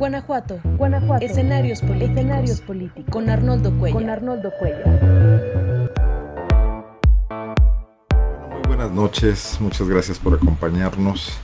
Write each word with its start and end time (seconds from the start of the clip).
Guanajuato. 0.00 0.58
Guanajuato. 0.78 1.26
Escenarios 1.26 1.82
políticos. 1.82 2.16
Escenarios 2.16 2.60
políticos. 2.62 3.04
Con 3.10 3.28
Arnoldo 3.28 3.70
Cuellar. 3.78 4.00
Con 4.00 4.08
Arnoldo 4.08 4.50
Cuellar. 4.58 4.86
Muy 8.50 8.62
buenas 8.66 8.90
noches, 8.92 9.58
muchas 9.60 9.86
gracias 9.86 10.18
por 10.18 10.32
acompañarnos. 10.32 11.34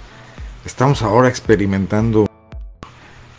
Estamos 0.65 1.03
ahora 1.03 1.29
experimentando 1.29 2.27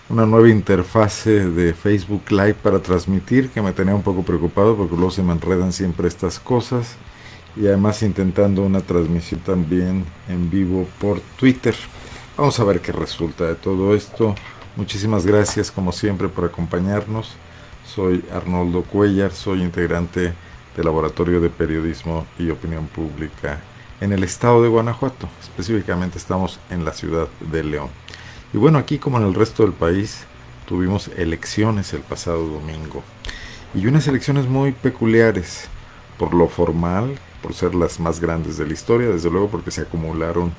una 0.07 0.27
nueva 0.27 0.49
interfase 0.49 1.49
de 1.49 1.73
Facebook 1.73 2.29
Live 2.29 2.57
para 2.61 2.77
transmitir 2.77 3.49
que 3.49 3.59
me 3.63 3.71
tenía 3.71 3.95
un 3.95 4.03
poco 4.03 4.21
preocupado 4.21 4.77
porque 4.77 4.93
luego 4.93 5.09
se 5.09 5.23
me 5.23 5.33
enredan 5.33 5.73
siempre 5.73 6.07
estas 6.07 6.39
cosas 6.39 6.95
y 7.55 7.65
además 7.65 8.03
intentando 8.03 8.61
una 8.61 8.81
transmisión 8.81 9.39
también 9.39 10.05
en 10.29 10.51
vivo 10.51 10.85
por 11.01 11.21
Twitter. 11.39 11.73
Vamos 12.37 12.59
a 12.59 12.63
ver 12.65 12.81
qué 12.81 12.91
resulta 12.91 13.45
de 13.45 13.55
todo 13.55 13.95
esto. 13.95 14.35
Muchísimas 14.77 15.25
gracias 15.25 15.71
como 15.71 15.91
siempre 15.91 16.29
por 16.29 16.45
acompañarnos. 16.45 17.31
Soy 17.83 18.23
Arnoldo 18.31 18.83
Cuellar, 18.83 19.31
soy 19.31 19.63
integrante 19.63 20.35
del 20.75 20.85
Laboratorio 20.85 21.41
de 21.41 21.49
Periodismo 21.49 22.27
y 22.37 22.51
Opinión 22.51 22.85
Pública 22.85 23.59
en 23.99 24.13
el 24.13 24.23
estado 24.23 24.61
de 24.61 24.69
Guanajuato. 24.69 25.27
Específicamente 25.41 26.19
estamos 26.19 26.59
en 26.69 26.85
la 26.85 26.93
ciudad 26.93 27.27
de 27.51 27.63
León. 27.63 27.89
Y 28.53 28.59
bueno, 28.59 28.77
aquí 28.77 28.99
como 28.99 29.17
en 29.17 29.25
el 29.25 29.33
resto 29.33 29.63
del 29.63 29.73
país 29.73 30.25
tuvimos 30.67 31.07
elecciones 31.17 31.91
el 31.93 32.01
pasado 32.01 32.45
domingo. 32.47 33.01
Y 33.73 33.87
unas 33.87 34.07
elecciones 34.07 34.45
muy 34.45 34.73
peculiares 34.73 35.69
por 36.19 36.35
lo 36.35 36.49
formal, 36.49 37.17
por 37.41 37.55
ser 37.55 37.73
las 37.73 37.99
más 37.99 38.19
grandes 38.19 38.59
de 38.59 38.67
la 38.67 38.73
historia, 38.73 39.07
desde 39.07 39.31
luego 39.31 39.49
porque 39.49 39.71
se 39.71 39.81
acumularon 39.81 40.53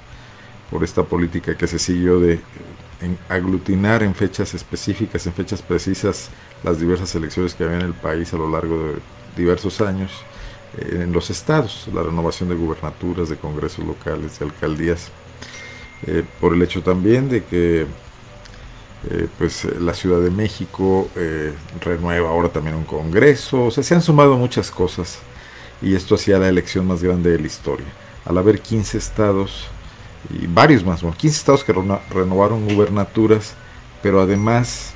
por 0.73 0.83
esta 0.83 1.05
política 1.05 1.57
que 1.57 1.69
se 1.69 1.79
siguió 1.79 2.19
de 2.19 2.41
en 3.01 3.19
aglutinar 3.29 4.03
en 4.03 4.15
fechas 4.15 4.55
específicas, 4.55 5.27
en 5.27 5.33
fechas 5.33 5.63
precisas, 5.63 6.31
las 6.65 6.81
diversas 6.81 7.15
elecciones 7.15 7.55
que 7.55 7.65
había 7.65 7.77
en 7.79 7.87
el 7.87 7.95
país 7.95 8.33
a 8.33 8.37
lo 8.37 8.51
largo 8.51 8.79
de 8.79 8.95
diversos 9.37 9.81
años 9.81 10.11
eh, 10.77 11.03
en 11.05 11.13
los 11.13 11.31
estados, 11.31 11.89
la 11.95 12.03
renovación 12.03 12.49
de 12.49 12.55
gubernaturas, 12.55 13.29
de 13.29 13.37
congresos 13.37 13.85
locales, 13.85 14.39
de 14.39 14.45
alcaldías, 14.45 15.09
eh, 16.07 16.25
por 16.41 16.55
el 16.55 16.63
hecho 16.63 16.83
también 16.83 17.29
de 17.29 17.45
que 17.45 17.87
eh, 19.11 19.29
pues 19.39 19.65
la 19.81 19.95
Ciudad 19.95 20.21
de 20.21 20.31
México 20.31 21.09
renueva 21.81 22.31
ahora 22.31 22.49
también 22.49 22.75
un 22.77 22.85
congreso, 22.85 23.67
o 23.67 23.71
sea, 23.71 23.85
se 23.85 23.95
han 23.95 24.03
sumado 24.03 24.37
muchas 24.37 24.71
cosas 24.71 25.21
y 25.81 25.95
esto 25.95 26.17
hacía 26.17 26.39
la 26.39 26.49
elección 26.49 26.87
más 26.87 27.03
grande 27.03 27.31
de 27.31 27.39
la 27.39 27.47
historia. 27.47 27.87
Al 28.25 28.37
haber 28.39 28.61
15 28.61 28.99
estados, 28.99 29.69
y 30.31 30.47
varios 30.47 30.85
más, 30.85 31.03
bueno, 31.03 31.17
15 31.17 31.37
estados 31.37 31.65
que 31.65 31.73
renovaron 31.73 32.69
gubernaturas, 32.69 33.55
pero 34.03 34.21
además 34.21 34.93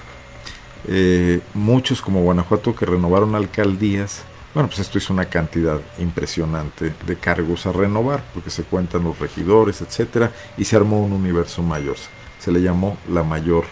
eh, 0.89 1.41
muchos 1.55 2.03
como 2.03 2.23
Guanajuato 2.23 2.75
que 2.75 2.87
renovaron 2.87 3.35
alcaldías. 3.35 4.23
Bueno, 4.55 4.69
pues 4.69 4.81
esto 4.81 4.99
hizo 4.99 5.13
una 5.13 5.25
cantidad 5.25 5.81
impresionante 5.99 6.93
de 7.07 7.17
cargos 7.17 7.65
a 7.67 7.73
renovar, 7.73 8.23
porque 8.35 8.51
se 8.51 8.65
cuentan 8.65 9.05
los 9.05 9.19
regidores, 9.19 9.81
etcétera, 9.81 10.31
y 10.59 10.65
se 10.65 10.77
armó 10.77 11.03
un 11.03 11.13
universo 11.13 11.63
mayor. 11.63 11.97
Se 12.39 12.53
le 12.53 12.61
llamó 12.61 12.99
la 13.09 13.23
mayor 13.23 13.65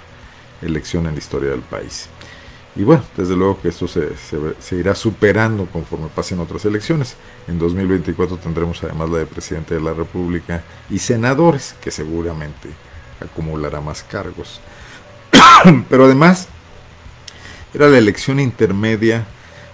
elección 0.62 1.06
en 1.06 1.14
la 1.14 1.18
historia 1.18 1.50
del 1.50 1.60
país. 1.60 2.08
Y 2.76 2.84
bueno, 2.84 3.02
desde 3.16 3.34
luego 3.34 3.60
que 3.60 3.68
esto 3.68 3.88
se, 3.88 4.10
se, 4.16 4.76
irá 4.76 4.94
superando 4.94 5.66
conforme 5.66 6.06
pasen 6.08 6.38
otras 6.38 6.64
elecciones. 6.64 7.16
En 7.48 7.58
2024 7.58 8.36
tendremos 8.36 8.82
además 8.84 9.10
la 9.10 9.18
de 9.18 9.26
presidente 9.26 9.74
de 9.74 9.80
la 9.80 9.92
República 9.92 10.62
y 10.88 10.98
senadores, 11.00 11.74
que 11.80 11.90
seguramente 11.90 12.68
acumulará 13.20 13.80
más 13.80 14.04
cargos. 14.04 14.60
Pero 15.88 16.04
además, 16.04 16.46
era 17.74 17.88
la 17.88 17.98
elección 17.98 18.38
intermedia 18.38 19.26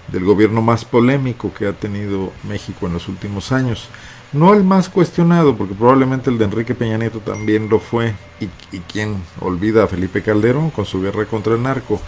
del 0.09 0.25
gobierno 0.25 0.63
más 0.63 0.85
polémico 0.85 1.53
que 1.53 1.67
ha 1.67 1.73
tenido 1.73 2.33
México 2.49 2.87
en 2.87 2.95
los 2.95 3.09
últimos 3.09 3.53
años. 3.53 3.89
No 4.33 4.55
el 4.55 4.65
más 4.65 4.89
cuestionado, 4.89 5.57
porque 5.57 5.75
probablemente 5.75 6.31
el 6.31 6.39
de 6.39 6.47
Enrique 6.47 6.75
Peña 6.75 6.99
Nieto 6.99 7.21
también 7.21 7.69
lo 7.69 7.79
fue, 7.79 8.15
y, 8.41 8.49
y 8.75 8.81
quien 8.81 9.23
olvida 9.41 9.85
a 9.85 9.87
Felipe 9.87 10.23
Calderón 10.23 10.71
con 10.71 10.85
su 10.85 11.01
guerra 11.01 11.27
contra 11.27 11.55
el 11.55 11.63
narco. 11.63 12.01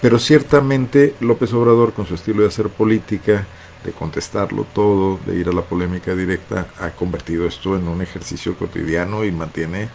Pero 0.00 0.18
ciertamente 0.18 1.14
López 1.20 1.52
Obrador, 1.52 1.92
con 1.92 2.06
su 2.06 2.14
estilo 2.14 2.42
de 2.42 2.48
hacer 2.48 2.68
política, 2.68 3.46
de 3.84 3.92
contestarlo 3.92 4.64
todo, 4.64 5.18
de 5.26 5.36
ir 5.36 5.48
a 5.48 5.52
la 5.52 5.62
polémica 5.62 6.14
directa, 6.14 6.68
ha 6.78 6.90
convertido 6.90 7.46
esto 7.46 7.76
en 7.76 7.88
un 7.88 8.02
ejercicio 8.02 8.56
cotidiano 8.56 9.24
y 9.24 9.32
mantiene 9.32 9.88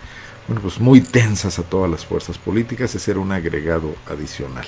bueno, 0.48 0.62
pues 0.62 0.80
muy 0.80 1.02
tensas 1.02 1.58
a 1.58 1.64
todas 1.64 1.90
las 1.90 2.06
fuerzas 2.06 2.38
políticas, 2.38 2.94
es 2.94 3.02
ser 3.02 3.18
un 3.18 3.32
agregado 3.32 3.96
adicional. 4.08 4.66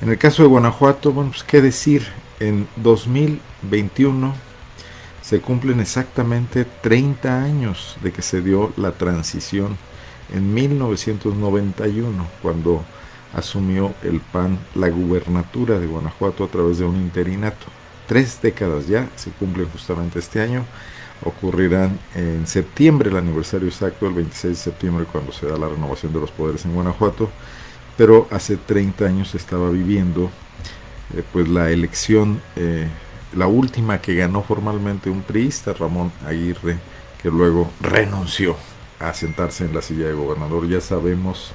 En 0.00 0.08
el 0.08 0.18
caso 0.18 0.42
de 0.42 0.48
Guanajuato, 0.48 1.12
bueno, 1.12 1.30
pues 1.30 1.42
qué 1.42 1.60
decir, 1.60 2.06
en 2.38 2.68
2021 2.76 4.34
se 5.22 5.40
cumplen 5.40 5.80
exactamente 5.80 6.64
30 6.64 7.42
años 7.42 7.96
de 8.02 8.12
que 8.12 8.22
se 8.22 8.40
dio 8.40 8.72
la 8.76 8.92
transición 8.92 9.76
en 10.32 10.54
1991, 10.54 12.26
cuando 12.42 12.84
asumió 13.34 13.94
el 14.02 14.20
PAN 14.20 14.58
la 14.74 14.88
gubernatura 14.88 15.78
de 15.78 15.86
Guanajuato 15.86 16.44
a 16.44 16.48
través 16.48 16.78
de 16.78 16.84
un 16.84 16.96
interinato. 16.96 17.66
Tres 18.06 18.40
décadas 18.40 18.86
ya, 18.86 19.08
se 19.16 19.30
cumplen 19.30 19.68
justamente 19.70 20.18
este 20.18 20.40
año. 20.40 20.64
Ocurrirán 21.22 21.98
en 22.14 22.46
septiembre, 22.46 23.10
el 23.10 23.16
aniversario 23.16 23.68
exacto, 23.68 24.06
el 24.06 24.14
26 24.14 24.56
de 24.56 24.62
septiembre, 24.62 25.06
cuando 25.10 25.32
se 25.32 25.46
da 25.46 25.56
la 25.56 25.68
renovación 25.68 26.12
de 26.12 26.20
los 26.20 26.30
poderes 26.30 26.64
en 26.64 26.74
Guanajuato. 26.74 27.30
Pero 27.96 28.28
hace 28.30 28.56
30 28.56 29.04
años 29.06 29.34
estaba 29.34 29.70
viviendo 29.70 30.30
eh, 31.14 31.22
pues 31.32 31.48
la 31.48 31.70
elección, 31.70 32.40
eh, 32.56 32.88
la 33.34 33.46
última 33.46 34.00
que 34.00 34.14
ganó 34.14 34.42
formalmente 34.42 35.10
un 35.10 35.22
priista, 35.22 35.72
Ramón 35.72 36.12
Aguirre, 36.26 36.78
que 37.22 37.30
luego 37.30 37.70
renunció 37.80 38.56
a 39.00 39.14
sentarse 39.14 39.64
en 39.64 39.74
la 39.74 39.82
silla 39.82 40.06
de 40.06 40.12
gobernador. 40.12 40.68
Ya 40.68 40.80
sabemos 40.80 41.52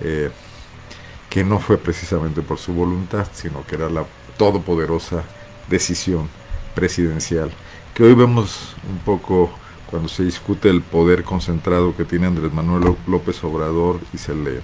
eh, 0.00 0.30
que 1.28 1.44
no 1.44 1.58
fue 1.58 1.78
precisamente 1.78 2.42
por 2.42 2.58
su 2.58 2.72
voluntad, 2.72 3.26
sino 3.32 3.64
que 3.66 3.76
era 3.76 3.88
la 3.88 4.04
todopoderosa 4.36 5.24
decisión 5.68 6.28
presidencial, 6.74 7.50
que 7.94 8.04
hoy 8.04 8.14
vemos 8.14 8.76
un 8.88 8.98
poco 8.98 9.50
cuando 9.90 10.08
se 10.08 10.24
discute 10.24 10.68
el 10.68 10.82
poder 10.82 11.24
concentrado 11.24 11.96
que 11.96 12.04
tiene 12.04 12.26
Andrés 12.26 12.52
Manuel 12.52 12.96
López 13.06 13.42
Obrador 13.42 14.00
y 14.12 14.18
se 14.18 14.34
le 14.34 14.60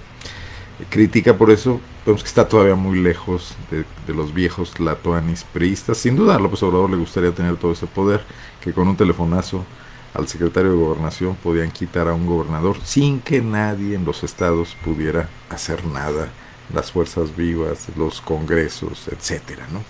critica 0.89 1.37
por 1.37 1.51
eso, 1.51 1.79
vemos 2.05 2.21
que 2.21 2.27
está 2.27 2.47
todavía 2.47 2.75
muy 2.75 2.99
lejos 2.99 3.55
de, 3.71 3.85
los 4.13 4.33
viejos 4.33 4.79
latuanis 4.79 5.43
priistas. 5.43 5.97
Sin 5.97 6.15
duda 6.15 6.35
a 6.35 6.39
López 6.39 6.61
Obrador 6.63 6.89
le 6.89 6.97
gustaría 6.97 7.31
tener 7.33 7.55
todo 7.57 7.71
ese 7.71 7.87
poder, 7.87 8.23
que 8.61 8.73
con 8.73 8.87
un 8.87 8.97
telefonazo 8.97 9.65
al 10.13 10.27
secretario 10.27 10.71
de 10.71 10.77
gobernación 10.77 11.35
podían 11.35 11.71
quitar 11.71 12.07
a 12.07 12.13
un 12.13 12.25
gobernador 12.25 12.77
sin 12.83 13.19
que 13.19 13.41
nadie 13.41 13.95
en 13.95 14.05
los 14.05 14.23
estados 14.23 14.75
pudiera 14.83 15.29
hacer 15.49 15.85
nada 15.85 16.29
las 16.73 16.91
fuerzas 16.91 17.35
vivas, 17.35 17.87
los 17.95 18.21
congresos, 18.21 19.07
etcétera, 19.07 19.65
¿no? 19.71 19.83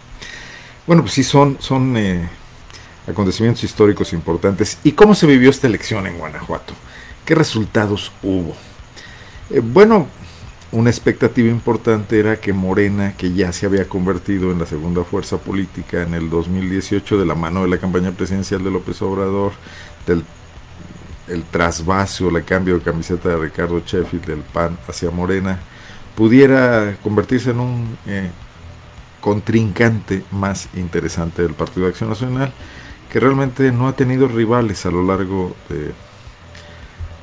Bueno, 0.88 1.02
pues 1.02 1.14
sí, 1.14 1.24
son, 1.24 1.58
son 1.60 1.98
eh, 1.98 2.30
acontecimientos 3.08 3.64
históricos 3.64 4.14
importantes. 4.14 4.78
¿Y 4.84 4.92
cómo 4.92 5.16
se 5.16 5.26
vivió 5.26 5.50
esta 5.50 5.68
elección 5.68 6.06
en 6.06 6.18
Guanajuato? 6.18 6.74
¿Qué 7.26 7.34
resultados 7.34 8.12
hubo? 8.22 8.56
Eh, 9.50 9.62
bueno, 9.64 10.08
una 10.72 10.90
expectativa 10.90 11.50
importante 11.50 12.20
era 12.20 12.40
que 12.40 12.54
Morena, 12.54 13.16
que 13.18 13.34
ya 13.34 13.52
se 13.52 13.66
había 13.66 13.88
convertido 13.88 14.52
en 14.52 14.60
la 14.60 14.66
segunda 14.66 15.04
fuerza 15.04 15.38
política 15.38 16.04
en 16.04 16.14
el 16.14 16.30
2018 16.30 17.18
de 17.18 17.26
la 17.26 17.36
mano 17.36 17.64
de 17.64 17.70
la 17.70 17.78
campaña 17.78 18.12
presidencial 18.12 18.64
de 18.64 18.72
López 18.72 19.02
Obrador, 19.02 19.54
del 20.06 20.24
el 21.28 21.44
trasvase 21.44 22.24
o 22.24 22.30
el 22.30 22.44
cambio 22.44 22.76
de 22.76 22.82
camiseta 22.82 23.30
de 23.30 23.38
Ricardo 23.38 23.82
Sheffield 23.86 24.26
del 24.26 24.42
PAN 24.42 24.78
hacia 24.88 25.12
Morena, 25.12 25.60
pudiera 26.16 26.98
convertirse 27.04 27.52
en 27.52 27.60
un 27.60 27.98
eh, 28.08 28.32
contrincante 29.22 30.24
más 30.32 30.70
interesante 30.76 31.42
del 31.42 31.54
Partido 31.54 31.86
de 31.86 31.92
Acción 31.92 32.10
Nacional, 32.10 32.54
que 33.12 33.20
realmente 33.20 33.72
no 33.72 33.88
ha 33.88 33.94
tenido 33.96 34.28
rivales 34.28 34.86
a 34.86 34.92
lo 34.92 35.04
largo 35.04 35.56
de, 35.70 35.92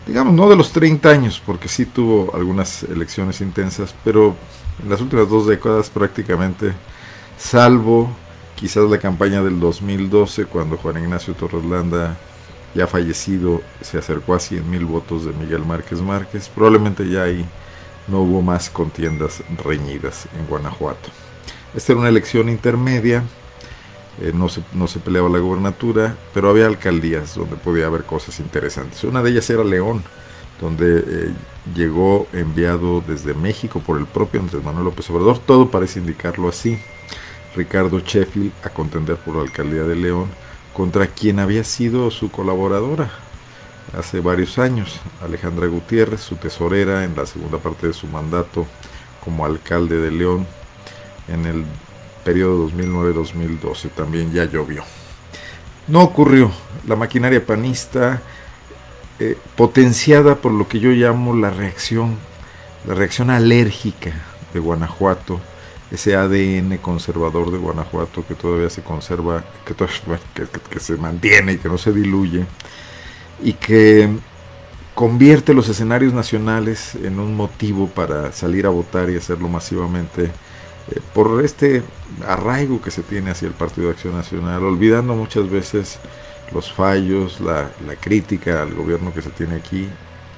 digamos, 0.07 0.35
no 0.35 0.49
de 0.49 0.57
los 0.57 0.73
30 0.73 1.09
años, 1.09 1.43
porque 1.45 1.69
sí 1.69 1.87
tuvo 1.87 2.35
algunas 2.35 2.83
elecciones 2.85 3.41
intensas, 3.41 3.95
pero 4.05 4.35
en 4.83 4.91
las 4.91 5.01
últimas 5.01 5.29
dos 5.29 5.47
décadas 5.47 5.91
prácticamente, 5.91 6.73
salvo 7.39 8.11
quizás 8.57 8.89
la 8.89 8.99
campaña 8.99 9.43
del 9.43 9.59
2012, 9.61 10.47
cuando 10.47 10.77
Juan 10.77 10.99
Ignacio 10.99 11.35
Torres 11.35 11.65
Landa, 11.65 12.17
ya 12.75 12.87
fallecido, 12.87 13.61
se 13.81 13.99
acercó 13.99 14.35
a 14.35 14.41
100 14.41 14.69
mil 14.71 14.87
votos 14.87 15.25
de 15.25 15.33
Miguel 15.33 15.65
Márquez 15.65 16.01
Márquez, 16.01 16.49
probablemente 16.49 17.09
ya 17.09 17.25
hay 17.25 17.45
no 18.09 18.21
hubo 18.21 18.43
más 18.43 18.71
contiendas 18.71 19.43
reñidas 19.65 20.27
en 20.39 20.47
Guanajuato. 20.47 21.11
Esta 21.75 21.93
era 21.93 22.01
una 22.01 22.09
elección 22.09 22.49
intermedia, 22.49 23.23
eh, 24.21 24.33
no, 24.35 24.49
se, 24.49 24.63
no 24.75 24.89
se 24.89 25.01
peleaba 25.01 25.29
la 25.29 25.39
gobernatura, 25.39 26.17
pero 26.35 26.51
había 26.51 26.67
alcaldías 26.67 27.35
donde 27.35 27.57
podía 27.57 27.87
haber 27.87 28.05
cosas 28.05 28.41
interesantes. 28.41 29.05
Una 29.05 29.23
de 29.23 29.31
ellas 29.31 29.49
era 29.49 29.65
León, 29.65 30.03
donde 30.61 30.99
eh, 30.99 31.33
llegó 31.75 32.27
enviado 32.33 33.03
desde 33.07 33.35
México 33.35 33.81
por 33.81 33.99
el 33.99 34.07
propio 34.07 34.41
Andrés 34.41 34.63
Manuel 34.63 34.85
López 34.85 35.09
Obrador. 35.11 35.39
Todo 35.39 35.71
parece 35.71 36.01
indicarlo 36.01 36.49
así. 36.49 36.79
Ricardo 37.57 38.01
Sheffield 38.01 38.53
a 38.63 38.71
contender 38.71 39.17
por 39.17 39.37
la 39.37 39.43
alcaldía 39.43 39.85
de 39.85 39.97
León 39.97 40.29
contra 40.73 41.07
quien 41.07 41.39
había 41.39 41.65
sido 41.65 42.11
su 42.11 42.31
colaboradora 42.31 43.11
hace 43.97 44.21
varios 44.21 44.59
años, 44.59 45.01
Alejandra 45.23 45.67
Gutiérrez, 45.67 46.21
su 46.21 46.37
tesorera 46.37 47.05
en 47.05 47.15
la 47.17 47.27
segunda 47.27 47.59
parte 47.59 47.89
de 47.89 47.93
su 47.93 48.07
mandato 48.07 48.67
como 49.25 49.45
alcalde 49.45 50.01
de 50.01 50.11
León 50.11 50.47
en 51.29 51.47
el 51.47 51.65
periodo 52.25 52.69
2009-2012. 52.69 53.91
También 53.91 54.33
ya 54.33 54.45
llovió. 54.45 54.85
No 55.89 56.03
ocurrió. 56.03 56.51
La 56.87 56.97
maquinaria 56.97 57.45
panista, 57.45 58.23
eh, 59.19 59.37
potenciada 59.57 60.37
por 60.37 60.53
lo 60.53 60.69
que 60.69 60.81
yo 60.81 60.91
llamo 60.91 61.35
la 61.37 61.51
reacción, 61.51 62.17
la 62.87 62.95
reacción 62.95 63.31
alérgica 63.31 64.13
de 64.53 64.61
Guanajuato, 64.61 65.41
ese 65.91 66.17
ADN 66.17 66.79
conservador 66.79 67.53
de 67.53 67.59
Guanajuato 67.59 68.27
que 68.27 68.35
todavía 68.35 68.71
se 68.71 68.83
conserva, 68.83 69.45
que, 69.65 70.47
que, 70.71 70.81
se 70.81 70.97
mantiene 70.97 71.53
y 71.53 71.59
que 71.59 71.69
no 71.69 71.79
se 71.79 71.93
diluye, 71.93 72.47
y 73.43 73.55
que 73.55 74.09
convierte 74.95 75.55
los 75.55 75.69
escenarios 75.69 76.13
nacionales 76.13 76.95
en 76.97 77.19
un 77.19 77.35
motivo 77.35 77.89
para 77.89 78.33
salir 78.33 78.67
a 78.67 78.71
votar 78.71 79.11
y 79.11 79.17
hacerlo 79.17 79.49
masivamente 79.49 80.25
eh, 80.25 81.01
por 81.15 81.45
este 81.45 81.83
arraigo 82.27 82.81
que 82.83 82.91
se 82.91 83.03
tiene 83.03 83.31
hacia 83.31 83.49
el 83.49 83.55
Partido 83.55 83.87
de 83.87 83.95
Acción 83.95 84.15
Nacional, 84.15 84.65
olvidando 84.65 85.15
muchas 85.15 85.49
veces 85.49 85.99
los 86.53 86.73
fallos, 86.73 87.41
la, 87.41 87.71
crítica 88.01 88.63
al 88.63 88.75
gobierno 88.75 89.15
que 89.15 89.23
se 89.23 89.31
tiene 89.31 89.55
aquí, 89.55 89.89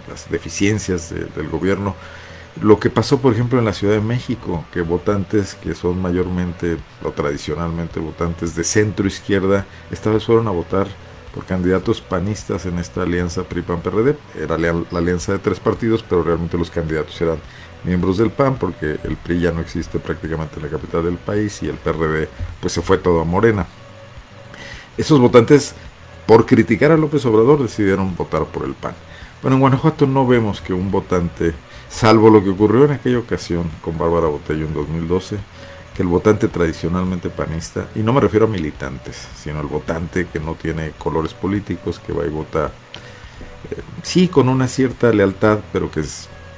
las 0.09 0.31
deficiencias 0.31 1.11
del 1.11 1.49
gobierno, 1.49 1.97
lo 2.61 2.79
que 2.79 2.89
pasó, 2.89 3.19
por 3.19 3.33
ejemplo, 3.33 3.59
en 3.59 3.65
la 3.65 3.73
Ciudad 3.73 3.95
de 3.95 4.01
México, 4.01 4.65
que 4.73 4.83
votantes 4.83 5.55
que 5.55 5.75
son 5.75 6.01
mayormente 6.01 6.77
o 7.03 7.11
tradicionalmente 7.11 7.99
votantes 7.99 8.55
de 8.55 8.63
centro 8.63 9.09
izquierda, 9.09 9.67
esta 9.91 10.11
vez 10.11 10.25
fueron 10.25 10.47
a 10.47 10.53
votar 10.53 10.87
por 11.35 11.45
candidatos 11.45 12.01
panistas 12.01 12.65
en 12.65 12.79
esta 12.79 13.03
alianza 13.03 13.43
PRI-PAN-PRD. 13.43 14.17
Era 14.41 14.57
la, 14.57 14.85
alianza 14.93 15.33
de 15.33 15.41
tres 15.41 15.59
partidos, 15.59 16.05
pero 16.09 16.23
realmente 16.23 16.57
los 16.57 16.71
candidatos 16.71 17.21
eran 17.21 17.39
miembros 17.83 18.19
del 18.19 18.31
PAN, 18.31 18.57
porque 18.57 18.99
el 19.03 19.17
PRI 19.17 19.41
ya 19.41 19.53
no 19.53 19.61
existe 19.61 19.99
prácticamente 19.99 20.57
en 20.57 20.63
la 20.63 20.69
capital 20.69 21.05
del 21.05 21.17
país 21.17 21.61
y 21.63 21.69
el 21.69 21.77
PRD 21.77 22.29
pues 22.61 22.73
se 22.73 22.83
fue 22.83 22.99
todo 22.99 23.21
a 23.21 23.25
Morena. 23.25 23.67
Esos 24.97 25.19
votantes, 25.19 25.75
por 26.25 26.47
criticar 26.47 26.93
a 26.93 26.97
López 26.97 27.27
Obrador, 27.27 27.61
decidieron 27.61 28.15
votar 28.15 28.45
por 28.45 28.65
el 28.65 28.75
PAN. 28.75 28.95
Bueno, 29.43 29.57
en 29.57 29.61
Guanajuato 29.61 30.07
no 30.07 30.27
vemos 30.27 30.61
que 30.61 30.73
un 30.73 30.91
votante 30.91 31.53
salvo 31.91 32.31
lo 32.31 32.43
que 32.43 32.51
ocurrió 32.51 32.85
en 32.85 32.93
aquella 32.93 33.19
ocasión 33.19 33.71
con 33.83 33.99
Bárbara 33.99 34.29
Botello 34.29 34.67
en 34.67 34.75
2012, 34.75 35.37
que 35.95 36.03
el 36.03 36.09
votante 36.09 36.49
tradicionalmente 36.49 37.31
panista, 37.31 37.89
y 37.95 38.01
no 38.01 38.13
me 38.13 38.21
refiero 38.21 38.47
a 38.47 38.49
militantes, 38.49 39.29
sino 39.37 39.61
al 39.61 39.67
votante 39.67 40.27
que 40.33 40.41
no 40.41 40.55
tiene 40.55 40.91
colores 40.99 41.35
políticos, 41.35 42.01
que 42.05 42.13
va 42.13 42.27
y 42.27 42.31
vota, 42.31 42.73
eh, 43.71 43.81
sí, 44.03 44.29
con 44.29 44.49
una 44.49 44.67
cierta 44.67 45.13
lealtad, 45.13 45.61
pero 45.73 45.91
que 45.91 46.03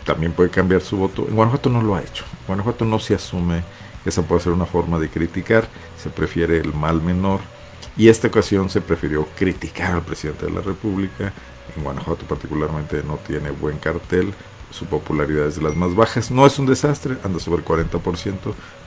también 0.05 0.33
puede 0.33 0.51
cambiar 0.51 0.81
su 0.81 0.97
voto. 0.97 1.27
En 1.29 1.35
Guanajuato 1.35 1.69
no 1.69 1.83
lo 1.83 1.97
ha 1.97 2.01
hecho. 2.01 2.25
En 2.41 2.47
Guanajuato 2.47 2.85
no 2.85 2.99
se 2.99 3.15
asume 3.15 3.63
esa 4.07 4.23
puede 4.23 4.41
ser 4.41 4.53
una 4.53 4.67
forma 4.67 4.99
de 5.01 5.09
criticar, 5.09 5.67
se 6.01 6.09
prefiere 6.11 6.59
el 6.59 6.73
mal 6.73 7.03
menor, 7.03 7.41
y 7.97 8.09
esta 8.09 8.29
ocasión 8.29 8.71
se 8.71 8.81
prefirió 8.81 9.27
criticar 9.37 9.95
al 9.95 10.03
presidente 10.03 10.47
de 10.47 10.53
la 10.53 10.61
República. 10.61 11.33
En 11.77 11.83
Guanajuato 11.83 12.25
particularmente 12.25 13.03
no 13.03 13.17
tiene 13.17 13.51
buen 13.51 13.79
cartel, 13.79 14.33
su 14.71 14.87
popularidad 14.87 15.47
es 15.47 15.57
de 15.57 15.63
las 15.63 15.77
más 15.77 15.95
bajas. 15.95 16.31
No 16.31 16.47
es 16.47 16.59
un 16.59 16.67
desastre, 16.67 17.17
anda 17.25 17.41
sobre 17.41 17.63
el 17.63 17.65
40%, 17.65 18.01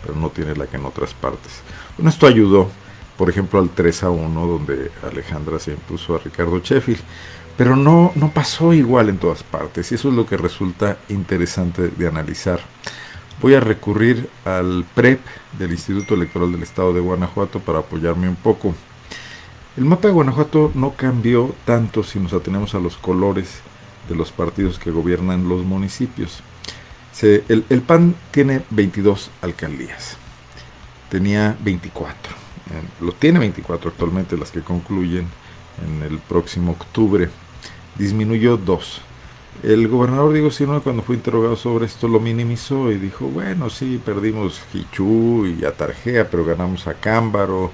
pero 0.02 0.16
no 0.16 0.30
tiene 0.30 0.56
la 0.56 0.68
que 0.68 0.78
en 0.78 0.86
otras 0.86 1.14
partes. 1.14 1.62
Bueno, 1.98 2.10
esto 2.10 2.28
ayudó, 2.28 2.70
por 3.18 3.30
ejemplo, 3.30 3.60
al 3.60 3.70
3 3.70 4.04
a 4.04 4.10
1, 4.10 4.48
donde 4.48 4.92
Alejandra 5.04 5.60
se 5.60 5.72
impuso 5.72 6.16
a 6.16 6.20
Ricardo 6.20 6.60
Sheffield. 6.60 7.02
Pero 7.58 7.76
no, 7.76 8.14
no 8.16 8.32
pasó 8.32 8.74
igual 8.74 9.10
en 9.10 9.18
todas 9.18 9.44
partes, 9.44 9.92
y 9.92 9.96
eso 9.96 10.10
es 10.10 10.16
lo 10.16 10.26
que 10.26 10.38
resulta 10.38 10.98
interesante 11.10 11.90
de 11.90 12.08
analizar. 12.08 12.62
Voy 13.42 13.54
a 13.54 13.60
recurrir 13.60 14.30
al 14.46 14.86
PREP 14.96 15.20
del 15.58 15.72
Instituto 15.72 16.14
Electoral 16.14 16.52
del 16.52 16.64
Estado 16.64 16.94
de 16.94 17.00
Guanajuato 17.00 17.60
para 17.60 17.80
apoyarme 17.80 18.30
un 18.30 18.36
poco. 18.36 18.74
El 19.78 19.86
mapa 19.86 20.08
de 20.08 20.14
Guanajuato 20.14 20.72
no 20.74 20.94
cambió 20.96 21.56
tanto 21.66 22.04
si 22.04 22.20
nos 22.20 22.34
atenemos 22.34 22.76
a 22.76 22.80
los 22.80 22.98
colores 22.98 23.62
de 24.10 24.16
los 24.16 24.32
partidos 24.32 24.80
que 24.80 24.92
gobiernan 24.92 25.48
los 25.48 25.64
municipios. 25.64 26.42
el, 27.22 27.82
PAN 27.86 28.16
tiene 28.32 28.62
22 28.72 29.30
alcaldías, 29.42 30.18
tenía 31.10 31.56
24, 31.62 32.34
lo 33.02 33.12
tiene 33.14 33.40
24 33.40 33.92
actualmente 33.92 34.38
las 34.38 34.52
que 34.52 34.62
concluyen 34.62 35.28
en 35.86 36.04
el 36.04 36.20
próximo 36.20 36.72
octubre, 36.74 37.30
disminuyó 37.98 38.58
dos. 38.58 39.02
El 39.62 39.90
gobernador 39.90 40.32
Diego 40.32 40.52
Sinue 40.52 40.80
cuando 40.80 41.04
fue 41.04 41.16
interrogado 41.16 41.58
sobre 41.58 41.86
esto 41.86 42.08
lo 42.08 42.20
minimizó 42.20 42.92
y 42.92 42.96
dijo, 42.96 43.26
bueno, 43.28 43.70
sí, 43.70 44.02
perdimos 44.04 44.62
Hichú 44.74 45.46
y 45.46 45.66
Atarjea, 45.66 46.30
pero 46.30 46.46
ganamos 46.46 46.88
a 46.88 46.94
Cámbaro, 46.94 47.72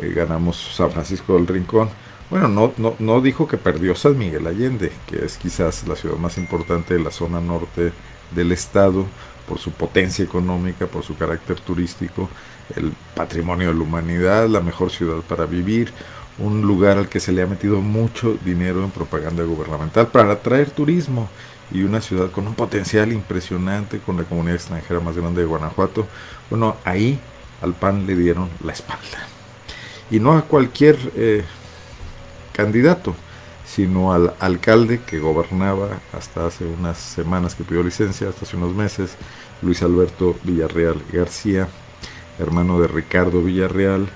eh, 0.00 0.12
ganamos 0.14 0.56
San 0.76 0.92
Francisco 0.92 1.34
del 1.34 1.48
Rincón. 1.48 1.88
Bueno, 2.34 2.48
no, 2.48 2.72
no, 2.78 2.96
no 2.98 3.20
dijo 3.20 3.46
que 3.46 3.58
perdió 3.58 3.94
San 3.94 4.18
Miguel 4.18 4.48
Allende, 4.48 4.90
que 5.06 5.24
es 5.24 5.36
quizás 5.36 5.86
la 5.86 5.94
ciudad 5.94 6.16
más 6.16 6.36
importante 6.36 6.94
de 6.94 7.00
la 7.00 7.12
zona 7.12 7.40
norte 7.40 7.92
del 8.34 8.50
estado, 8.50 9.06
por 9.46 9.60
su 9.60 9.70
potencia 9.70 10.24
económica, 10.24 10.88
por 10.88 11.04
su 11.04 11.16
carácter 11.16 11.60
turístico, 11.60 12.28
el 12.74 12.92
patrimonio 13.14 13.68
de 13.68 13.74
la 13.74 13.80
humanidad, 13.80 14.48
la 14.48 14.58
mejor 14.58 14.90
ciudad 14.90 15.18
para 15.28 15.46
vivir, 15.46 15.92
un 16.40 16.62
lugar 16.62 16.98
al 16.98 17.08
que 17.08 17.20
se 17.20 17.30
le 17.30 17.40
ha 17.40 17.46
metido 17.46 17.80
mucho 17.80 18.36
dinero 18.44 18.82
en 18.82 18.90
propaganda 18.90 19.44
gubernamental 19.44 20.08
para 20.08 20.32
atraer 20.32 20.72
turismo 20.72 21.28
y 21.70 21.84
una 21.84 22.00
ciudad 22.00 22.32
con 22.32 22.48
un 22.48 22.56
potencial 22.56 23.12
impresionante, 23.12 24.00
con 24.00 24.16
la 24.16 24.24
comunidad 24.24 24.56
extranjera 24.56 24.98
más 24.98 25.16
grande 25.16 25.42
de 25.42 25.46
Guanajuato. 25.46 26.08
Bueno, 26.50 26.78
ahí 26.84 27.16
al 27.62 27.74
PAN 27.74 28.08
le 28.08 28.16
dieron 28.16 28.50
la 28.64 28.72
espalda. 28.72 29.28
Y 30.10 30.18
no 30.18 30.36
a 30.36 30.42
cualquier 30.42 30.98
eh, 31.14 31.44
candidato, 32.54 33.14
sino 33.66 34.12
al 34.12 34.34
alcalde 34.40 35.00
que 35.06 35.18
gobernaba 35.18 36.00
hasta 36.12 36.46
hace 36.46 36.64
unas 36.64 36.98
semanas 36.98 37.54
que 37.54 37.64
pidió 37.64 37.82
licencia, 37.82 38.28
hasta 38.28 38.44
hace 38.44 38.56
unos 38.56 38.74
meses, 38.74 39.16
Luis 39.62 39.82
Alberto 39.82 40.36
Villarreal 40.44 41.02
García, 41.12 41.68
hermano 42.38 42.80
de 42.80 42.88
Ricardo 42.88 43.42
Villarreal. 43.42 44.08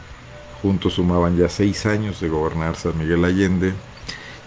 Juntos 0.63 0.95
sumaban 0.95 1.37
ya 1.37 1.49
seis 1.49 1.87
años 1.87 2.21
de 2.21 2.29
gobernar 2.29 2.77
San 2.77 2.99
Miguel 2.99 3.25
Allende. 3.25 3.75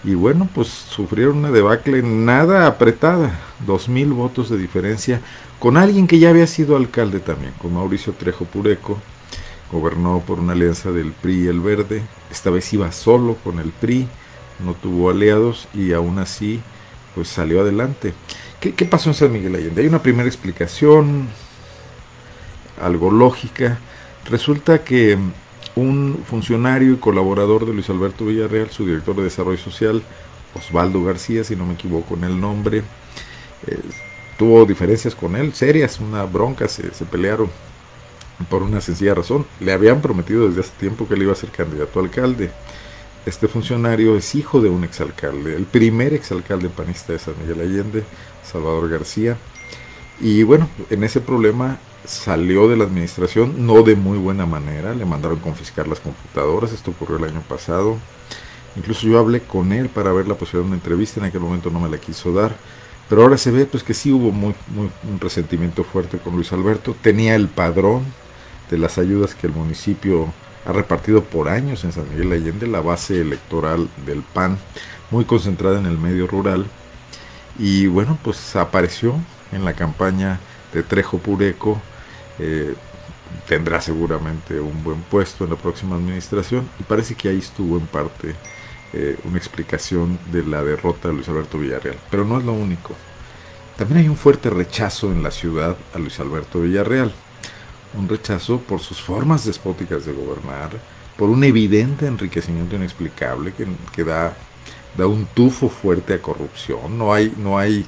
Y 0.03 0.15
bueno, 0.15 0.49
pues 0.53 0.67
sufrieron 0.67 1.37
una 1.37 1.51
debacle 1.51 2.01
nada 2.01 2.65
apretada, 2.65 3.39
dos 3.65 3.87
mil 3.87 4.13
votos 4.13 4.49
de 4.49 4.57
diferencia, 4.57 5.21
con 5.59 5.77
alguien 5.77 6.07
que 6.07 6.19
ya 6.19 6.29
había 6.29 6.47
sido 6.47 6.75
alcalde 6.75 7.19
también, 7.19 7.53
con 7.61 7.73
Mauricio 7.73 8.13
Trejo 8.13 8.45
Pureco, 8.45 8.97
gobernó 9.71 10.21
por 10.25 10.39
una 10.39 10.53
alianza 10.53 10.91
del 10.91 11.11
PRI 11.13 11.45
y 11.45 11.47
el 11.47 11.59
Verde, 11.61 12.01
esta 12.29 12.49
vez 12.49 12.71
iba 12.73 12.91
solo 12.91 13.35
con 13.43 13.59
el 13.59 13.69
PRI, 13.69 14.07
no 14.59 14.73
tuvo 14.73 15.09
aliados 15.09 15.67
y 15.73 15.93
aún 15.93 16.19
así 16.19 16.61
pues 17.15 17.27
salió 17.27 17.61
adelante. 17.61 18.13
¿Qué, 18.59 18.85
pasó 18.85 19.09
en 19.09 19.15
San 19.15 19.31
Miguel 19.31 19.55
Allende? 19.55 19.81
Hay 19.81 19.87
una 19.87 20.03
primera 20.03 20.27
explicación, 20.27 21.27
algo 22.79 23.09
lógica. 23.09 23.79
Resulta 24.29 24.83
que 24.83 25.17
un 25.75 26.23
funcionario 26.27 26.93
y 26.93 26.97
colaborador 26.97 27.65
de 27.65 27.73
Luis 27.73 27.89
Alberto 27.89 28.25
Villarreal, 28.25 28.69
su 28.69 28.85
director 28.85 29.15
de 29.15 29.23
Desarrollo 29.23 29.57
Social, 29.57 30.03
Osvaldo 30.53 31.03
García, 31.03 31.43
si 31.43 31.55
no 31.55 31.65
me 31.65 31.73
equivoco 31.73 32.13
en 32.15 32.25
el 32.25 32.39
nombre, 32.39 32.83
eh, 33.65 33.79
tuvo 34.37 34.65
diferencias 34.65 35.15
con 35.15 35.35
él, 35.35 35.53
serias, 35.53 35.99
una 35.99 36.23
bronca, 36.25 36.67
se, 36.67 36.93
se 36.93 37.05
pelearon 37.05 37.49
por 38.45 38.63
una 38.63 38.81
sencilla 38.81 39.15
razón. 39.15 39.45
Le 39.59 39.73
habían 39.73 40.01
prometido 40.01 40.47
desde 40.47 40.61
hace 40.61 40.71
tiempo 40.79 41.07
que 41.07 41.15
él 41.15 41.23
iba 41.23 41.33
a 41.33 41.35
ser 41.35 41.49
candidato 41.49 41.99
a 41.99 42.03
alcalde. 42.03 42.51
Este 43.25 43.47
funcionario 43.47 44.15
es 44.17 44.33
hijo 44.33 44.61
de 44.61 44.69
un 44.69 44.83
exalcalde, 44.83 45.55
el 45.55 45.65
primer 45.65 46.13
exalcalde 46.13 46.69
panista 46.69 47.13
de 47.13 47.19
San 47.19 47.35
Miguel 47.39 47.61
Allende, 47.61 48.03
Salvador 48.43 48.89
García. 48.89 49.37
Y 50.19 50.43
bueno, 50.43 50.67
en 50.89 51.03
ese 51.03 51.21
problema 51.21 51.77
salió 52.05 52.67
de 52.67 52.77
la 52.77 52.85
administración, 52.85 53.65
no 53.65 53.83
de 53.83 53.95
muy 53.95 54.17
buena 54.17 54.47
manera, 54.47 54.95
le 54.95 55.05
mandaron 55.05 55.39
confiscar 55.39 55.87
las 55.87 55.99
computadoras, 55.99 56.73
esto 56.73 56.91
ocurrió 56.91 57.17
el 57.17 57.25
año 57.25 57.41
pasado. 57.47 57.97
Incluso 58.75 59.05
yo 59.05 59.19
hablé 59.19 59.41
con 59.41 59.71
él 59.71 59.89
para 59.89 60.11
ver 60.13 60.27
la 60.27 60.35
posibilidad 60.35 60.63
de 60.63 60.67
una 60.69 60.77
entrevista, 60.77 61.19
en 61.19 61.27
aquel 61.27 61.41
momento 61.41 61.69
no 61.69 61.79
me 61.79 61.89
la 61.89 61.99
quiso 61.99 62.33
dar. 62.33 62.55
Pero 63.09 63.23
ahora 63.23 63.37
se 63.37 63.51
ve 63.51 63.65
pues 63.65 63.83
que 63.83 63.93
sí 63.93 64.11
hubo 64.11 64.31
muy, 64.31 64.55
muy, 64.73 64.89
un 65.11 65.19
resentimiento 65.19 65.83
fuerte 65.83 66.17
con 66.17 66.33
Luis 66.33 66.53
Alberto. 66.53 66.95
Tenía 67.01 67.35
el 67.35 67.49
padrón 67.49 68.05
de 68.71 68.77
las 68.79 68.97
ayudas 68.97 69.35
que 69.35 69.45
el 69.45 69.53
municipio 69.53 70.33
ha 70.65 70.71
repartido 70.71 71.23
por 71.23 71.49
años 71.49 71.83
en 71.83 71.91
San 71.91 72.09
Miguel 72.09 72.31
Allende, 72.31 72.65
la 72.67 72.81
base 72.81 73.21
electoral 73.21 73.89
del 74.05 74.21
PAN, 74.21 74.57
muy 75.11 75.25
concentrada 75.25 75.77
en 75.77 75.85
el 75.85 75.97
medio 75.97 76.25
rural. 76.25 76.65
Y 77.59 77.87
bueno, 77.87 78.17
pues 78.23 78.55
apareció 78.55 79.15
en 79.51 79.65
la 79.65 79.73
campaña 79.73 80.39
de 80.73 80.83
Trejo 80.83 81.17
Pureco. 81.19 81.81
Eh, 82.39 82.73
tendrá 83.47 83.81
seguramente 83.81 84.59
un 84.59 84.83
buen 84.83 85.01
puesto 85.01 85.43
en 85.43 85.51
la 85.51 85.55
próxima 85.55 85.95
administración 85.95 86.69
y 86.79 86.83
parece 86.83 87.15
que 87.15 87.29
ahí 87.29 87.39
estuvo 87.39 87.77
en 87.77 87.87
parte 87.87 88.35
eh, 88.93 89.17
una 89.25 89.37
explicación 89.37 90.19
de 90.31 90.43
la 90.43 90.63
derrota 90.63 91.07
de 91.07 91.15
Luis 91.15 91.27
Alberto 91.29 91.57
Villarreal. 91.57 91.97
Pero 92.09 92.25
no 92.25 92.37
es 92.37 92.45
lo 92.45 92.53
único. 92.53 92.95
También 93.77 94.01
hay 94.01 94.09
un 94.09 94.17
fuerte 94.17 94.49
rechazo 94.49 95.11
en 95.11 95.23
la 95.23 95.31
ciudad 95.31 95.75
a 95.93 95.99
Luis 95.99 96.19
Alberto 96.19 96.61
Villarreal. 96.61 97.13
Un 97.97 98.07
rechazo 98.07 98.59
por 98.59 98.79
sus 98.79 99.01
formas 99.01 99.45
despóticas 99.45 100.05
de 100.05 100.13
gobernar, 100.13 100.71
por 101.17 101.29
un 101.29 101.43
evidente 101.43 102.07
enriquecimiento 102.07 102.75
inexplicable 102.75 103.53
que, 103.53 103.67
que 103.93 104.03
da, 104.03 104.35
da 104.97 105.07
un 105.07 105.25
tufo 105.25 105.69
fuerte 105.69 106.13
a 106.13 106.21
corrupción. 106.21 106.97
No 106.97 107.13
hay, 107.13 107.33
no 107.37 107.57
hay 107.57 107.85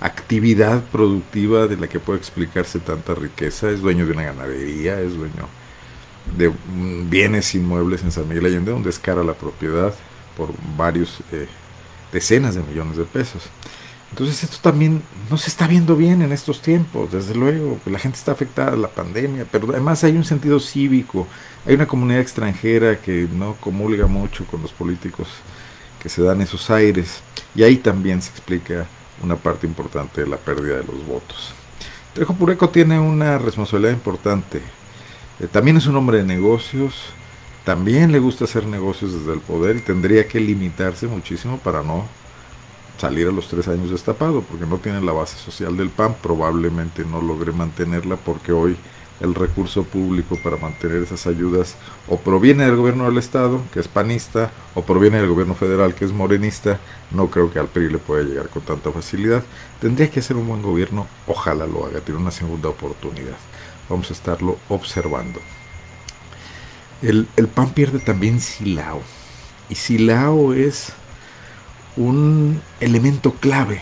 actividad 0.00 0.82
productiva 0.84 1.66
de 1.66 1.76
la 1.76 1.88
que 1.88 2.00
puede 2.00 2.18
explicarse 2.18 2.78
tanta 2.78 3.14
riqueza. 3.14 3.70
Es 3.70 3.80
dueño 3.80 4.06
de 4.06 4.12
una 4.12 4.24
ganadería, 4.24 5.00
es 5.00 5.16
dueño 5.16 5.48
de 6.36 6.52
bienes 7.08 7.54
inmuebles 7.54 8.02
en 8.02 8.10
San 8.10 8.28
Miguel 8.28 8.46
Allende, 8.46 8.72
donde 8.72 8.90
escara 8.90 9.22
la 9.22 9.34
propiedad 9.34 9.94
por 10.36 10.50
varios 10.76 11.20
eh, 11.32 11.46
decenas 12.12 12.54
de 12.54 12.62
millones 12.62 12.96
de 12.96 13.04
pesos. 13.04 13.42
Entonces 14.10 14.44
esto 14.44 14.58
también 14.62 15.02
no 15.30 15.36
se 15.36 15.50
está 15.50 15.66
viendo 15.66 15.96
bien 15.96 16.22
en 16.22 16.32
estos 16.32 16.62
tiempos, 16.62 17.12
desde 17.12 17.34
luego, 17.34 17.78
la 17.86 17.98
gente 17.98 18.16
está 18.16 18.32
afectada 18.32 18.72
a 18.72 18.76
la 18.76 18.88
pandemia, 18.88 19.46
pero 19.50 19.68
además 19.70 20.04
hay 20.04 20.16
un 20.16 20.24
sentido 20.24 20.60
cívico, 20.60 21.26
hay 21.66 21.74
una 21.74 21.86
comunidad 21.86 22.20
extranjera 22.20 23.00
que 23.00 23.28
no 23.32 23.56
comulga 23.56 24.06
mucho 24.06 24.46
con 24.46 24.62
los 24.62 24.72
políticos 24.72 25.28
que 26.00 26.08
se 26.08 26.22
dan 26.22 26.40
esos 26.40 26.70
aires, 26.70 27.20
y 27.54 27.62
ahí 27.62 27.76
también 27.76 28.22
se 28.22 28.30
explica 28.30 28.86
una 29.22 29.36
parte 29.36 29.66
importante 29.66 30.22
de 30.22 30.28
la 30.28 30.36
pérdida 30.36 30.76
de 30.76 30.84
los 30.84 31.04
votos. 31.06 31.52
Trejo 32.14 32.34
Pureco 32.34 32.70
tiene 32.70 32.98
una 32.98 33.38
responsabilidad 33.38 33.92
importante. 33.92 34.62
Eh, 35.40 35.46
también 35.50 35.76
es 35.76 35.86
un 35.86 35.96
hombre 35.96 36.18
de 36.18 36.24
negocios, 36.24 36.94
también 37.64 38.12
le 38.12 38.20
gusta 38.20 38.44
hacer 38.44 38.66
negocios 38.66 39.12
desde 39.12 39.32
el 39.32 39.40
poder 39.40 39.76
y 39.76 39.80
tendría 39.80 40.26
que 40.28 40.38
limitarse 40.38 41.06
muchísimo 41.06 41.58
para 41.58 41.82
no 41.82 42.06
salir 42.98 43.28
a 43.28 43.32
los 43.32 43.48
tres 43.48 43.68
años 43.68 43.90
destapado, 43.90 44.42
porque 44.42 44.66
no 44.66 44.78
tiene 44.78 45.00
la 45.00 45.12
base 45.12 45.36
social 45.36 45.76
del 45.76 45.90
PAN, 45.90 46.16
probablemente 46.22 47.04
no 47.04 47.20
logre 47.20 47.52
mantenerla 47.52 48.16
porque 48.16 48.52
hoy 48.52 48.76
el 49.20 49.34
recurso 49.34 49.84
público 49.84 50.36
para 50.42 50.56
mantener 50.56 51.02
esas 51.02 51.26
ayudas 51.26 51.76
o 52.08 52.18
proviene 52.18 52.66
del 52.66 52.76
gobierno 52.76 53.04
del 53.04 53.18
estado, 53.18 53.62
que 53.72 53.80
es 53.80 53.88
panista, 53.88 54.50
o 54.74 54.82
proviene 54.82 55.18
del 55.18 55.28
gobierno 55.28 55.54
federal, 55.54 55.94
que 55.94 56.04
es 56.04 56.12
morenista, 56.12 56.78
no 57.10 57.28
creo 57.30 57.50
que 57.50 57.58
al 57.58 57.68
PRI 57.68 57.90
le 57.90 57.98
pueda 57.98 58.24
llegar 58.24 58.48
con 58.48 58.62
tanta 58.62 58.90
facilidad. 58.92 59.42
Tendría 59.80 60.10
que 60.10 60.22
ser 60.22 60.36
un 60.36 60.48
buen 60.48 60.62
gobierno, 60.62 61.06
ojalá 61.26 61.66
lo 61.66 61.86
haga, 61.86 62.00
tiene 62.00 62.20
una 62.20 62.30
segunda 62.30 62.68
oportunidad. 62.68 63.36
Vamos 63.88 64.10
a 64.10 64.14
estarlo 64.14 64.58
observando. 64.68 65.40
El, 67.02 67.28
el 67.36 67.48
PAN 67.48 67.70
pierde 67.70 67.98
también 68.00 68.40
Silao, 68.40 69.02
y 69.68 69.74
Silao 69.74 70.52
es 70.52 70.92
un 71.96 72.60
elemento 72.80 73.32
clave 73.32 73.80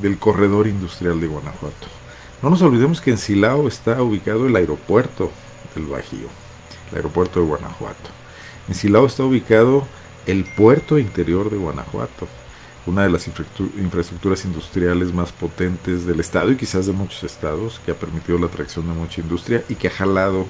del 0.00 0.18
corredor 0.18 0.66
industrial 0.66 1.20
de 1.20 1.26
Guanajuato 1.26 2.02
no 2.42 2.50
nos 2.50 2.60
olvidemos 2.60 3.00
que 3.00 3.12
en 3.12 3.18
Silao 3.18 3.68
está 3.68 4.02
ubicado 4.02 4.48
el 4.48 4.56
aeropuerto 4.56 5.30
del 5.76 5.84
Bajío, 5.86 6.26
el 6.90 6.96
aeropuerto 6.96 7.38
de 7.38 7.46
Guanajuato. 7.46 8.10
En 8.68 8.74
Silao 8.74 9.06
está 9.06 9.22
ubicado 9.22 9.86
el 10.26 10.44
puerto 10.44 10.98
interior 10.98 11.50
de 11.50 11.56
Guanajuato, 11.56 12.26
una 12.84 13.04
de 13.04 13.10
las 13.10 13.28
infraestructuras 13.28 14.44
industriales 14.44 15.14
más 15.14 15.30
potentes 15.30 16.04
del 16.04 16.18
estado 16.18 16.50
y 16.50 16.56
quizás 16.56 16.86
de 16.86 16.92
muchos 16.92 17.22
estados, 17.22 17.80
que 17.86 17.92
ha 17.92 17.94
permitido 17.94 18.38
la 18.40 18.46
atracción 18.46 18.88
de 18.88 18.94
mucha 18.94 19.20
industria 19.20 19.62
y 19.68 19.76
que 19.76 19.86
ha 19.86 19.92
jalado 19.92 20.46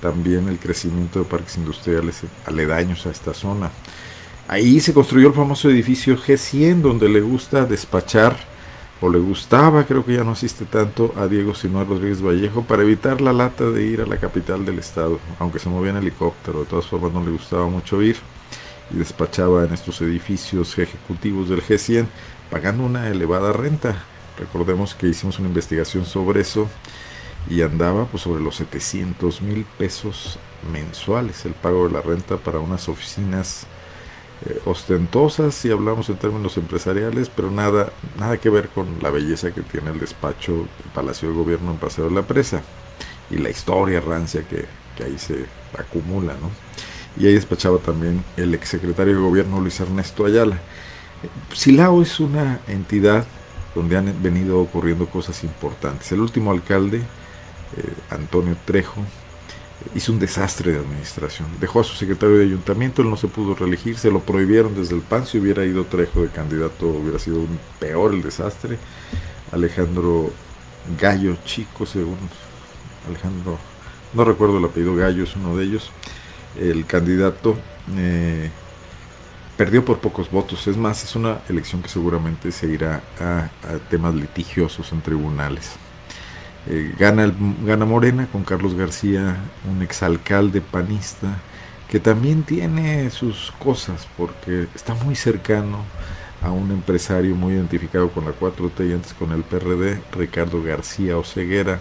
también 0.00 0.48
el 0.48 0.58
crecimiento 0.58 1.20
de 1.20 1.24
parques 1.24 1.56
industriales 1.56 2.22
aledaños 2.46 3.06
a 3.06 3.10
esta 3.10 3.32
zona. 3.32 3.70
Ahí 4.48 4.80
se 4.80 4.94
construyó 4.94 5.28
el 5.28 5.34
famoso 5.34 5.68
edificio 5.68 6.16
G100, 6.16 6.80
donde 6.80 7.06
le 7.10 7.20
gusta 7.20 7.66
despachar 7.66 8.34
o 8.98 9.10
le 9.10 9.18
gustaba, 9.18 9.84
creo 9.84 10.06
que 10.06 10.14
ya 10.14 10.24
no 10.24 10.30
asiste 10.30 10.64
tanto, 10.64 11.12
a 11.18 11.26
Diego 11.26 11.54
Sinue 11.54 11.84
Rodríguez 11.84 12.22
Vallejo 12.22 12.62
para 12.62 12.82
evitar 12.82 13.20
la 13.20 13.34
lata 13.34 13.68
de 13.70 13.84
ir 13.84 14.00
a 14.00 14.06
la 14.06 14.16
capital 14.16 14.64
del 14.64 14.78
estado, 14.78 15.20
aunque 15.38 15.58
se 15.58 15.68
movía 15.68 15.90
en 15.90 15.98
helicóptero, 15.98 16.60
de 16.60 16.64
todas 16.64 16.86
formas 16.86 17.12
no 17.12 17.22
le 17.22 17.30
gustaba 17.30 17.68
mucho 17.68 18.00
ir 18.00 18.16
y 18.90 18.96
despachaba 18.96 19.66
en 19.66 19.74
estos 19.74 20.00
edificios 20.00 20.78
ejecutivos 20.78 21.50
del 21.50 21.62
G100 21.62 22.06
pagando 22.50 22.84
una 22.84 23.06
elevada 23.08 23.52
renta. 23.52 24.02
Recordemos 24.38 24.94
que 24.94 25.08
hicimos 25.08 25.38
una 25.38 25.48
investigación 25.48 26.06
sobre 26.06 26.40
eso 26.40 26.68
y 27.50 27.60
andaba 27.60 28.06
pues 28.06 28.22
sobre 28.22 28.42
los 28.42 28.56
700 28.56 29.42
mil 29.42 29.66
pesos 29.76 30.38
mensuales 30.72 31.44
el 31.44 31.52
pago 31.52 31.86
de 31.86 31.92
la 31.92 32.00
renta 32.00 32.38
para 32.38 32.60
unas 32.60 32.88
oficinas 32.88 33.66
eh, 34.46 34.60
ostentosas 34.66 35.54
si 35.54 35.70
hablamos 35.70 36.08
en 36.08 36.16
términos 36.16 36.56
empresariales, 36.56 37.30
pero 37.34 37.50
nada, 37.50 37.92
nada 38.18 38.36
que 38.36 38.50
ver 38.50 38.68
con 38.68 38.86
la 39.02 39.10
belleza 39.10 39.52
que 39.52 39.62
tiene 39.62 39.90
el 39.90 39.98
despacho 39.98 40.52
del 40.52 40.92
Palacio 40.94 41.28
de 41.28 41.34
Gobierno 41.34 41.72
en 41.72 41.78
Paseo 41.78 42.08
de 42.08 42.14
la 42.14 42.22
Presa 42.22 42.62
y 43.30 43.38
la 43.38 43.50
historia 43.50 44.00
rancia 44.00 44.42
que, 44.42 44.64
que 44.96 45.04
ahí 45.04 45.18
se 45.18 45.46
acumula, 45.76 46.34
¿no? 46.34 46.50
Y 47.20 47.26
ahí 47.26 47.34
despachaba 47.34 47.78
también 47.78 48.22
el 48.36 48.54
exsecretario 48.54 49.16
de 49.16 49.20
Gobierno 49.20 49.60
Luis 49.60 49.80
Ernesto 49.80 50.24
Ayala. 50.24 50.58
Silao 51.52 52.00
es 52.00 52.20
una 52.20 52.60
entidad 52.68 53.26
donde 53.74 53.96
han 53.96 54.22
venido 54.22 54.60
ocurriendo 54.60 55.06
cosas 55.06 55.42
importantes. 55.42 56.12
El 56.12 56.20
último 56.20 56.52
alcalde, 56.52 56.98
eh, 56.98 57.92
Antonio 58.10 58.56
Trejo, 58.64 59.02
hizo 59.94 60.12
un 60.12 60.18
desastre 60.18 60.72
de 60.72 60.78
administración. 60.78 61.48
Dejó 61.60 61.80
a 61.80 61.84
su 61.84 61.94
secretario 61.94 62.36
de 62.36 62.44
ayuntamiento, 62.44 63.02
él 63.02 63.10
no 63.10 63.16
se 63.16 63.28
pudo 63.28 63.54
reelegir, 63.54 63.96
se 63.98 64.10
lo 64.10 64.20
prohibieron 64.20 64.74
desde 64.74 64.94
el 64.94 65.02
PAN. 65.02 65.26
Si 65.26 65.38
hubiera 65.38 65.64
ido 65.64 65.84
Trejo 65.84 66.22
de 66.22 66.28
candidato, 66.28 66.86
hubiera 66.88 67.18
sido 67.18 67.38
un 67.38 67.58
peor 67.78 68.14
el 68.14 68.22
desastre. 68.22 68.78
Alejandro 69.52 70.30
Gallo 71.00 71.36
Chico, 71.44 71.86
según 71.86 72.18
Alejandro, 73.08 73.58
no 74.14 74.24
recuerdo 74.24 74.58
el 74.58 74.64
apellido 74.64 74.96
Gallo, 74.96 75.24
es 75.24 75.36
uno 75.36 75.56
de 75.56 75.64
ellos. 75.64 75.90
El 76.58 76.86
candidato 76.86 77.56
eh, 77.96 78.50
perdió 79.56 79.84
por 79.84 79.98
pocos 79.98 80.30
votos. 80.30 80.66
Es 80.66 80.76
más, 80.76 81.04
es 81.04 81.14
una 81.14 81.40
elección 81.48 81.82
que 81.82 81.88
seguramente 81.88 82.52
se 82.52 82.66
irá 82.66 83.02
a 83.20 83.48
temas 83.90 84.14
litigiosos 84.14 84.92
en 84.92 85.02
tribunales. 85.02 85.76
Eh, 86.66 86.94
gana, 86.98 87.32
gana 87.64 87.84
Morena 87.84 88.26
con 88.30 88.44
Carlos 88.44 88.74
García, 88.74 89.36
un 89.70 89.82
exalcalde 89.82 90.60
panista, 90.60 91.38
que 91.88 92.00
también 92.00 92.42
tiene 92.42 93.10
sus 93.10 93.52
cosas, 93.58 94.06
porque 94.16 94.66
está 94.74 94.94
muy 94.94 95.14
cercano 95.14 95.84
a 96.42 96.50
un 96.50 96.70
empresario 96.70 97.34
muy 97.34 97.54
identificado 97.54 98.10
con 98.10 98.24
la 98.24 98.32
4T 98.32 98.88
y 98.88 98.92
antes 98.92 99.14
con 99.14 99.32
el 99.32 99.42
PRD, 99.42 100.00
Ricardo 100.12 100.62
García 100.62 101.16
Oceguera, 101.16 101.80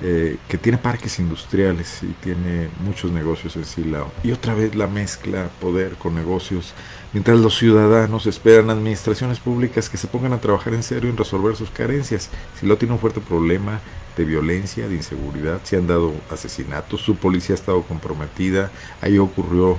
eh, 0.00 0.36
que 0.48 0.58
tiene 0.58 0.78
parques 0.78 1.18
industriales 1.18 2.04
y 2.04 2.12
tiene 2.22 2.68
muchos 2.84 3.10
negocios 3.10 3.56
en 3.56 3.64
Silao. 3.64 4.12
Y 4.22 4.30
otra 4.30 4.54
vez 4.54 4.76
la 4.76 4.86
mezcla 4.86 5.48
poder 5.60 5.94
con 5.94 6.14
negocios, 6.14 6.72
mientras 7.12 7.38
los 7.40 7.58
ciudadanos 7.58 8.26
esperan 8.26 8.70
administraciones 8.70 9.40
públicas 9.40 9.88
que 9.88 9.96
se 9.96 10.06
pongan 10.06 10.32
a 10.32 10.40
trabajar 10.40 10.74
en 10.74 10.84
serio 10.84 11.10
en 11.10 11.16
resolver 11.16 11.56
sus 11.56 11.70
carencias. 11.70 12.30
Silao 12.60 12.76
tiene 12.76 12.94
un 12.94 13.00
fuerte 13.00 13.20
problema 13.20 13.80
de 14.16 14.24
violencia, 14.24 14.88
de 14.88 14.94
inseguridad, 14.94 15.60
se 15.64 15.76
han 15.76 15.86
dado 15.86 16.12
asesinatos, 16.30 17.00
su 17.00 17.16
policía 17.16 17.54
ha 17.54 17.58
estado 17.58 17.82
comprometida, 17.82 18.70
ahí 19.00 19.18
ocurrió 19.18 19.78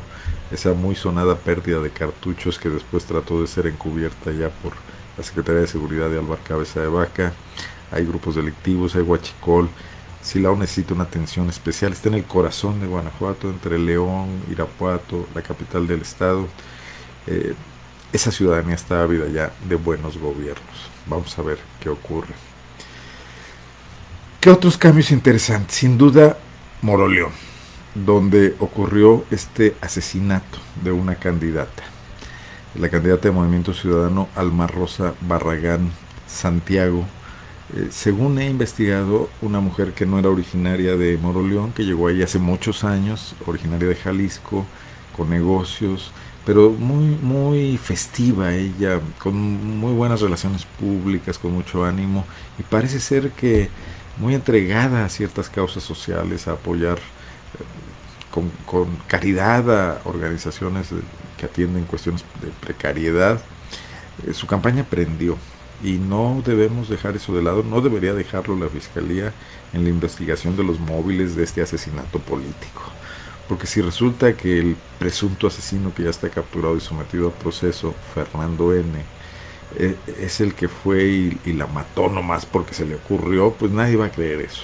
esa 0.52 0.74
muy 0.74 0.96
sonada 0.96 1.36
pérdida 1.36 1.80
de 1.80 1.92
cartuchos 1.92 2.58
que 2.58 2.70
después 2.70 3.06
trató 3.06 3.42
de 3.42 3.48
ser 3.48 3.68
encubierta 3.68 4.32
ya 4.32 4.50
por 4.50 4.74
la 5.18 5.24
Secretaría 5.24 5.62
de 5.62 5.68
Seguridad 5.68 6.10
de 6.10 6.20
Álvaro 6.20 6.42
Cabeza 6.46 6.82
de 6.82 6.88
Vaca, 6.88 7.34
hay 7.92 8.06
grupos 8.06 8.36
delictivos, 8.36 8.96
hay 8.96 9.02
huachicol, 9.02 9.70
Silao 10.22 10.56
necesita 10.56 10.94
una 10.94 11.04
atención 11.04 11.50
especial. 11.50 11.94
Está 11.94 12.10
en 12.10 12.16
el 12.16 12.26
corazón 12.26 12.80
de 12.80 12.88
Guanajuato, 12.88 13.50
entre 13.50 13.80
León, 13.80 14.28
Irapuato, 14.52 15.28
la 15.34 15.42
capital 15.42 15.88
del 15.88 16.02
estado. 16.02 16.48
Eh, 17.28 17.54
esa 18.12 18.32
ciudadanía 18.32 18.76
está 18.76 19.02
ávida 19.04 19.28
ya 19.28 19.52
de 19.68 19.76
buenos 19.76 20.18
gobiernos. 20.18 20.90
Vamos 21.06 21.38
a 21.38 21.42
ver 21.42 21.60
qué 21.80 21.90
ocurre. 21.90 22.34
¿Qué 24.42 24.50
otros 24.50 24.78
cambios 24.78 25.12
interesantes? 25.12 25.76
Sin 25.76 25.98
duda, 25.98 26.38
Moroleón, 26.82 27.32
donde 27.94 28.56
ocurrió 28.60 29.26
este 29.32 29.76
asesinato 29.82 30.60
de 30.82 30.92
una 30.92 31.16
candidata. 31.16 31.84
La 32.76 32.90
candidata 32.90 33.24
de 33.24 33.32
Movimiento 33.32 33.74
Ciudadano, 33.74 34.30
Alma 34.36 34.66
Rosa 34.66 35.14
Barragán 35.22 35.92
Santiago, 36.26 37.06
eh, 37.76 37.90
según 37.92 38.40
he 38.40 38.50
investigado, 38.50 39.30
una 39.42 39.60
mujer 39.60 39.94
que 39.94 40.06
no 40.06 40.18
era 40.18 40.30
originaria 40.30 40.96
de 40.98 41.18
Moroleón, 41.18 41.72
que 41.72 41.86
llegó 41.86 42.08
ahí 42.08 42.24
hace 42.24 42.40
muchos 42.40 42.84
años, 42.84 43.36
originaria 43.46 43.88
de 43.88 43.96
Jalisco, 43.96 44.66
con 45.16 45.30
negocios, 45.30 46.12
pero 46.46 46.72
muy, 46.72 47.06
muy 47.22 47.78
festiva 47.78 48.56
ella, 48.56 49.00
con 49.20 49.36
muy 49.80 49.94
buenas 49.94 50.22
relaciones 50.22 50.66
públicas, 50.66 51.38
con 51.38 51.54
mucho 51.54 51.86
ánimo, 51.86 52.26
y 52.58 52.64
parece 52.64 53.00
ser 53.00 53.32
que 53.32 53.70
muy 54.18 54.34
entregada 54.34 55.06
a 55.06 55.10
ciertas 55.10 55.50
causas 55.50 55.84
sociales, 55.84 56.48
a 56.48 56.54
apoyar 56.54 56.98
eh, 56.98 58.42
con, 58.66 58.98
caridad 59.08 59.70
a 59.70 60.02
organizaciones 60.06 60.90
que 61.38 61.46
atienden 61.46 61.86
cuestiones 61.86 62.24
de 62.42 62.50
precariedad. 62.50 63.40
Eh, 64.26 64.34
su 64.34 64.48
campaña 64.48 64.84
prendió 64.84 65.38
y 65.84 65.94
no 65.94 66.42
debemos 66.46 66.90
dejar 66.90 67.16
eso 67.16 67.34
de 67.34 67.42
lado, 67.42 67.64
no 67.64 67.82
debería 67.82 68.14
dejarlo 68.14 68.58
la 68.58 68.70
Fiscalía 68.70 69.34
en 69.74 69.84
la 69.84 69.90
investigación 69.90 70.56
de 70.58 70.64
los 70.64 70.80
móviles 70.80 71.36
de 71.36 71.44
este 71.44 71.62
asesinato 71.62 72.20
político. 72.20 72.82
Porque 73.48 73.66
si 73.66 73.82
resulta 73.82 74.38
que 74.38 74.60
el 74.60 74.78
presunto 75.00 75.48
asesino 75.48 75.94
que 75.94 76.04
ya 76.04 76.12
está 76.12 76.30
capturado 76.30 76.78
y 76.78 76.82
sometido 76.82 77.30
a 77.30 77.32
proceso, 77.32 77.96
Fernando 78.14 78.74
N., 78.76 78.88
eh, 79.78 79.96
es 80.20 80.42
el 80.42 80.56
que 80.56 80.68
fue 80.68 81.04
y, 81.46 81.54
la 81.54 81.68
mató 81.68 82.10
nomás 82.10 82.46
porque 82.46 82.74
se 82.74 82.86
le 82.86 82.96
ocurrió, 82.96 83.54
pues 83.54 83.72
nadie 83.72 83.96
va 83.96 84.06
a 84.06 84.12
creer 84.12 84.42
eso. 84.42 84.64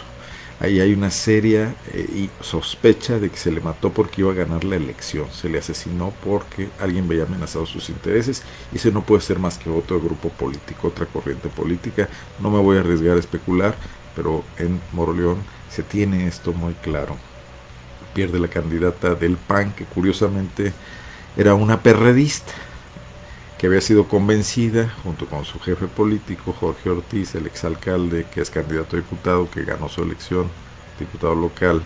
Ahí 0.60 0.80
hay 0.80 0.94
una 0.94 1.12
seria 1.12 1.76
eh, 1.94 2.30
sospecha 2.40 3.20
de 3.20 3.30
que 3.30 3.38
se 3.38 3.52
le 3.52 3.60
mató 3.60 3.92
porque 3.92 4.22
iba 4.22 4.32
a 4.32 4.36
ganar 4.36 4.64
la 4.64 4.78
elección, 4.78 5.28
se 5.32 5.50
le 5.50 5.60
asesinó 5.60 6.14
porque 6.24 6.70
alguien 6.80 7.10
veía 7.10 7.24
amenazados 7.24 7.70
sus 7.70 7.90
intereses 7.90 8.42
y 8.72 8.78
ese 8.78 8.92
no 8.92 9.04
puede 9.04 9.22
ser 9.22 9.38
más 9.38 9.58
que 9.58 9.70
otro 9.70 10.00
grupo 10.00 10.30
político, 10.30 10.88
otra 10.88 11.08
corriente 11.08 11.50
política. 11.50 12.08
No 12.40 12.50
me 12.50 12.60
voy 12.60 12.78
a 12.78 12.80
arriesgar 12.80 13.18
a 13.18 13.20
especular, 13.20 13.76
pero 14.16 14.46
en 14.58 14.80
Moroleón 14.94 15.40
se 15.70 15.84
tiene 15.84 16.26
esto 16.26 16.54
muy 16.54 16.74
claro. 16.76 17.18
Pierde 18.14 18.40
la 18.40 18.48
candidata 18.48 19.14
del 19.14 19.36
PAN, 19.36 19.74
que 19.74 19.84
curiosamente 19.84 20.72
era 21.36 21.54
una 21.54 21.82
perredista, 21.82 22.54
que 23.58 23.68
había 23.68 23.82
sido 23.82 24.08
convencida, 24.08 24.94
junto 25.04 25.26
con 25.28 25.46
su 25.46 25.60
jefe 25.60 25.88
político, 25.88 26.54
Jorge 26.54 26.90
Ortiz, 26.90 27.36
el 27.36 27.48
exalcalde, 27.48 28.26
que 28.34 28.42
es 28.42 28.50
candidato 28.50 28.96
a 28.96 29.00
diputado, 29.00 29.50
que 29.50 29.64
ganó 29.64 29.88
su 29.88 30.04
elección, 30.04 30.50
diputado 31.00 31.36
local, 31.36 31.82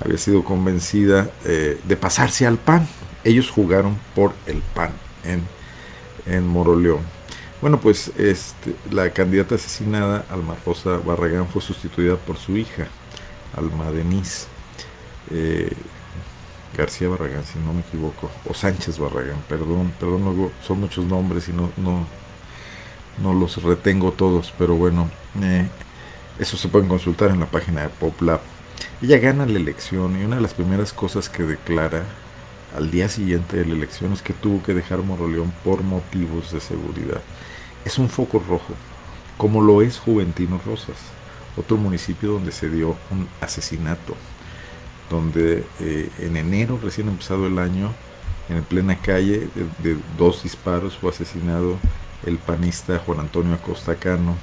había 0.00 0.18
sido 0.18 0.42
convencida 0.44 1.30
eh, 1.44 1.78
de 1.84 1.96
pasarse 1.96 2.46
al 2.46 2.58
PAN. 2.58 2.88
Ellos 3.24 3.50
jugaron 3.50 3.98
por 4.14 4.32
el 4.46 4.62
PAN 4.74 4.92
en, 5.24 5.42
en 6.26 6.46
Moroleón. 6.46 7.00
Bueno, 7.60 7.78
pues 7.78 8.10
este, 8.18 8.74
la 8.90 9.10
candidata 9.10 9.54
asesinada, 9.54 10.26
Alma 10.30 10.56
Rosa 10.66 10.98
Barragán, 10.98 11.46
fue 11.46 11.62
sustituida 11.62 12.16
por 12.16 12.36
su 12.36 12.56
hija, 12.56 12.88
Alma 13.56 13.92
Denise 13.92 14.46
eh, 15.30 15.70
García 16.76 17.08
Barragán, 17.08 17.44
si 17.44 17.58
no 17.58 17.72
me 17.72 17.80
equivoco, 17.80 18.30
o 18.48 18.54
Sánchez 18.54 18.98
Barragán, 18.98 19.42
perdón, 19.48 19.92
perdón, 19.98 20.24
luego 20.24 20.52
son 20.66 20.80
muchos 20.80 21.04
nombres 21.04 21.48
y 21.48 21.52
no, 21.52 21.70
no, 21.76 22.06
no 23.22 23.34
los 23.34 23.62
retengo 23.62 24.12
todos, 24.12 24.52
pero 24.58 24.74
bueno, 24.74 25.10
eh, 25.42 25.68
eso 26.38 26.56
se 26.56 26.68
pueden 26.68 26.88
consultar 26.88 27.30
en 27.30 27.40
la 27.40 27.46
página 27.46 27.82
de 27.82 27.88
PopLab. 27.88 28.40
Ella 29.02 29.18
gana 29.18 29.46
la 29.46 29.58
elección 29.58 30.20
y 30.20 30.24
una 30.24 30.36
de 30.36 30.42
las 30.42 30.54
primeras 30.54 30.92
cosas 30.92 31.28
que 31.28 31.42
declara 31.42 32.04
al 32.76 32.90
día 32.90 33.08
siguiente 33.08 33.58
de 33.58 33.66
la 33.66 33.74
elección 33.74 34.12
es 34.12 34.22
que 34.22 34.32
tuvo 34.32 34.62
que 34.62 34.72
dejar 34.72 35.00
Moroleón 35.00 35.52
por 35.62 35.82
motivos 35.82 36.52
de 36.52 36.60
seguridad 36.60 37.20
es 37.84 37.98
un 37.98 38.08
foco 38.08 38.42
rojo, 38.48 38.74
como 39.36 39.60
lo 39.60 39.82
es 39.82 39.98
Juventino 39.98 40.60
Rosas, 40.64 40.96
otro 41.56 41.76
municipio 41.76 42.32
donde 42.32 42.52
se 42.52 42.68
dio 42.68 42.96
un 43.10 43.28
asesinato, 43.40 44.14
donde 45.12 45.64
eh, 45.78 46.10
en 46.18 46.36
enero, 46.36 46.80
recién 46.82 47.08
empezado 47.08 47.46
el 47.46 47.58
año, 47.58 47.92
en 48.48 48.64
plena 48.64 48.96
calle 48.96 49.48
de, 49.82 49.96
dos 50.18 50.42
disparos 50.42 50.96
fue 50.96 51.10
asesinado 51.10 51.78
el 52.26 52.38
panista 52.38 52.98
Juan 52.98 53.20
Antonio 53.20 53.54
Acosta 53.54 53.94
Cano, 53.94 54.36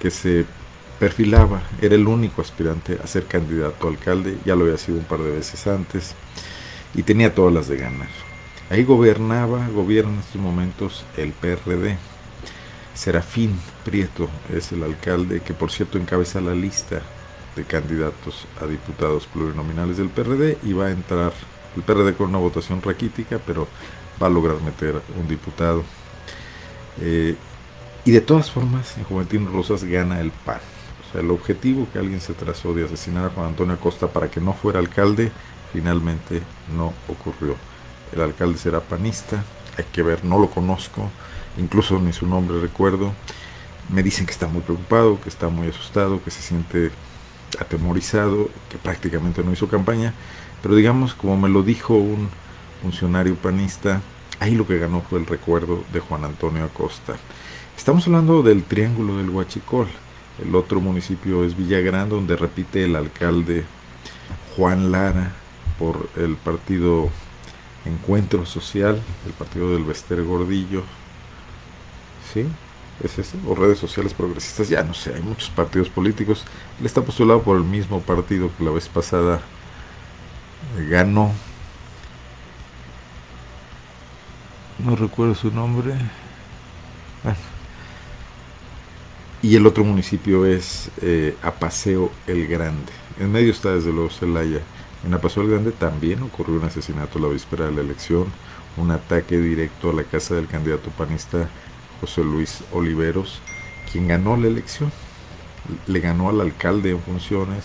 que 0.00 0.10
se 0.10 0.46
perfilaba, 0.98 1.62
era 1.80 1.94
el 1.94 2.06
único 2.06 2.40
aspirante 2.40 2.98
a 3.02 3.06
ser 3.06 3.26
candidato 3.26 3.86
a 3.86 3.90
alcalde, 3.90 4.38
ya 4.44 4.54
lo 4.54 4.64
había 4.64 4.78
sido 4.78 4.98
un 4.98 5.04
par 5.04 5.18
de 5.18 5.32
veces 5.32 5.66
antes, 5.66 6.14
y 6.94 7.02
tenía 7.02 7.34
todas 7.34 7.52
las 7.52 7.68
de 7.68 7.76
ganar. 7.76 8.08
Ahí 8.70 8.84
gobernaba, 8.84 9.68
gobierna 9.68 10.12
en 10.12 10.18
estos 10.20 10.40
momentos 10.40 11.04
el 11.16 11.32
PRD. 11.32 11.98
Serafín 12.94 13.58
Prieto 13.84 14.28
es 14.54 14.72
el 14.72 14.82
alcalde 14.82 15.40
que 15.40 15.54
por 15.54 15.70
cierto 15.70 15.98
encabeza 15.98 16.40
la 16.40 16.54
lista 16.54 17.02
de 17.56 17.64
candidatos 17.64 18.46
a 18.60 18.66
diputados 18.66 19.26
plurinominales 19.26 19.98
del 19.98 20.08
PRD 20.08 20.58
y 20.62 20.72
va 20.72 20.86
a 20.86 20.90
entrar 20.90 21.32
el 21.76 21.82
PRD 21.82 22.14
con 22.14 22.30
una 22.30 22.38
votación 22.38 22.82
raquítica, 22.82 23.38
pero 23.46 23.68
va 24.22 24.26
a 24.26 24.30
lograr 24.30 24.60
meter 24.62 25.00
un 25.18 25.28
diputado. 25.28 25.84
Eh, 27.00 27.36
y 28.04 28.10
de 28.10 28.20
todas 28.20 28.50
formas, 28.50 28.96
en 28.98 29.04
Juventín 29.04 29.50
Rosas 29.52 29.84
gana 29.84 30.20
el 30.20 30.30
PAN. 30.30 30.60
O 31.08 31.12
sea, 31.12 31.20
el 31.20 31.30
objetivo 31.30 31.86
que 31.92 31.98
alguien 31.98 32.20
se 32.20 32.34
trazó 32.34 32.74
de 32.74 32.84
asesinar 32.84 33.26
a 33.26 33.30
Juan 33.30 33.48
Antonio 33.48 33.74
Acosta 33.74 34.08
para 34.08 34.30
que 34.30 34.40
no 34.40 34.52
fuera 34.52 34.78
alcalde, 34.78 35.30
finalmente 35.72 36.42
no 36.76 36.92
ocurrió. 37.08 37.56
El 38.12 38.20
alcalde 38.20 38.58
será 38.58 38.80
panista, 38.80 39.44
hay 39.78 39.84
que 39.92 40.02
ver, 40.02 40.24
no 40.24 40.38
lo 40.38 40.50
conozco, 40.50 41.10
incluso 41.58 41.98
ni 41.98 42.12
su 42.12 42.26
nombre 42.26 42.60
recuerdo. 42.60 43.12
Me 43.88 44.02
dicen 44.02 44.26
que 44.26 44.32
está 44.32 44.46
muy 44.46 44.62
preocupado, 44.62 45.20
que 45.20 45.28
está 45.28 45.48
muy 45.48 45.68
asustado, 45.68 46.22
que 46.22 46.30
se 46.30 46.42
siente 46.42 46.90
atemorizado, 47.60 48.48
que 48.70 48.78
prácticamente 48.78 49.42
no 49.42 49.52
hizo 49.52 49.68
campaña, 49.68 50.14
pero 50.62 50.74
digamos, 50.74 51.14
como 51.14 51.36
me 51.36 51.48
lo 51.48 51.62
dijo 51.62 51.94
un 51.94 52.28
funcionario 52.82 53.34
panista, 53.36 54.00
ahí 54.40 54.54
lo 54.54 54.66
que 54.66 54.78
ganó 54.78 55.02
fue 55.02 55.18
el 55.18 55.26
recuerdo 55.26 55.84
de 55.92 56.00
Juan 56.00 56.24
Antonio 56.24 56.64
Acosta. 56.64 57.14
Estamos 57.76 58.06
hablando 58.06 58.42
del 58.42 58.64
Triángulo 58.64 59.16
del 59.16 59.30
Huachicol. 59.30 59.88
El 60.42 60.54
otro 60.54 60.80
municipio 60.80 61.44
es 61.44 61.56
Villagrán, 61.56 62.08
donde 62.08 62.36
repite 62.36 62.84
el 62.84 62.96
alcalde 62.96 63.64
Juan 64.56 64.90
Lara 64.90 65.32
por 65.78 66.08
el 66.16 66.36
partido 66.36 67.10
Encuentro 67.84 68.46
Social, 68.46 69.00
el 69.26 69.32
partido 69.32 69.72
del 69.72 69.84
Bester 69.84 70.22
Gordillo, 70.22 70.82
¿sí? 72.32 72.46
¿Es 73.02 73.18
ese? 73.18 73.36
O 73.48 73.54
redes 73.54 73.78
sociales 73.78 74.14
progresistas, 74.14 74.68
ya 74.68 74.82
no 74.84 74.94
sé, 74.94 75.14
hay 75.14 75.22
muchos 75.22 75.50
partidos 75.50 75.88
políticos. 75.88 76.44
Él 76.78 76.86
está 76.86 77.02
postulado 77.02 77.42
por 77.42 77.56
el 77.56 77.64
mismo 77.64 78.00
partido 78.00 78.50
que 78.56 78.64
la 78.64 78.70
vez 78.70 78.88
pasada 78.88 79.40
eh, 80.78 80.86
ganó. 80.88 81.32
No 84.78 84.94
recuerdo 84.94 85.34
su 85.34 85.50
nombre. 85.50 85.94
Y 89.42 89.56
el 89.56 89.66
otro 89.66 89.82
municipio 89.82 90.46
es 90.46 90.88
eh, 91.00 91.36
Apaseo 91.42 92.12
el 92.28 92.46
Grande. 92.46 92.92
En 93.18 93.32
medio 93.32 93.50
está 93.50 93.74
desde 93.74 93.92
luego 93.92 94.10
Celaya. 94.10 94.60
En 95.04 95.12
Apaseo 95.12 95.42
el 95.42 95.50
Grande 95.50 95.72
también 95.72 96.22
ocurrió 96.22 96.54
un 96.54 96.64
asesinato 96.64 97.18
la 97.18 97.26
víspera 97.26 97.66
de 97.66 97.72
la 97.72 97.80
elección, 97.80 98.26
un 98.76 98.92
ataque 98.92 99.38
directo 99.38 99.90
a 99.90 99.92
la 99.92 100.04
casa 100.04 100.36
del 100.36 100.46
candidato 100.46 100.90
panista 100.90 101.48
José 102.02 102.24
Luis 102.24 102.64
Oliveros, 102.72 103.40
quien 103.90 104.08
ganó 104.08 104.36
la 104.36 104.48
elección. 104.48 104.92
Le 105.86 106.00
ganó 106.00 106.28
al 106.28 106.40
alcalde 106.40 106.90
en 106.90 107.00
funciones 107.00 107.64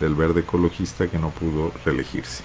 del 0.00 0.16
verde 0.16 0.40
ecologista 0.40 1.06
que 1.06 1.18
no 1.18 1.30
pudo 1.30 1.72
reelegirse. 1.84 2.42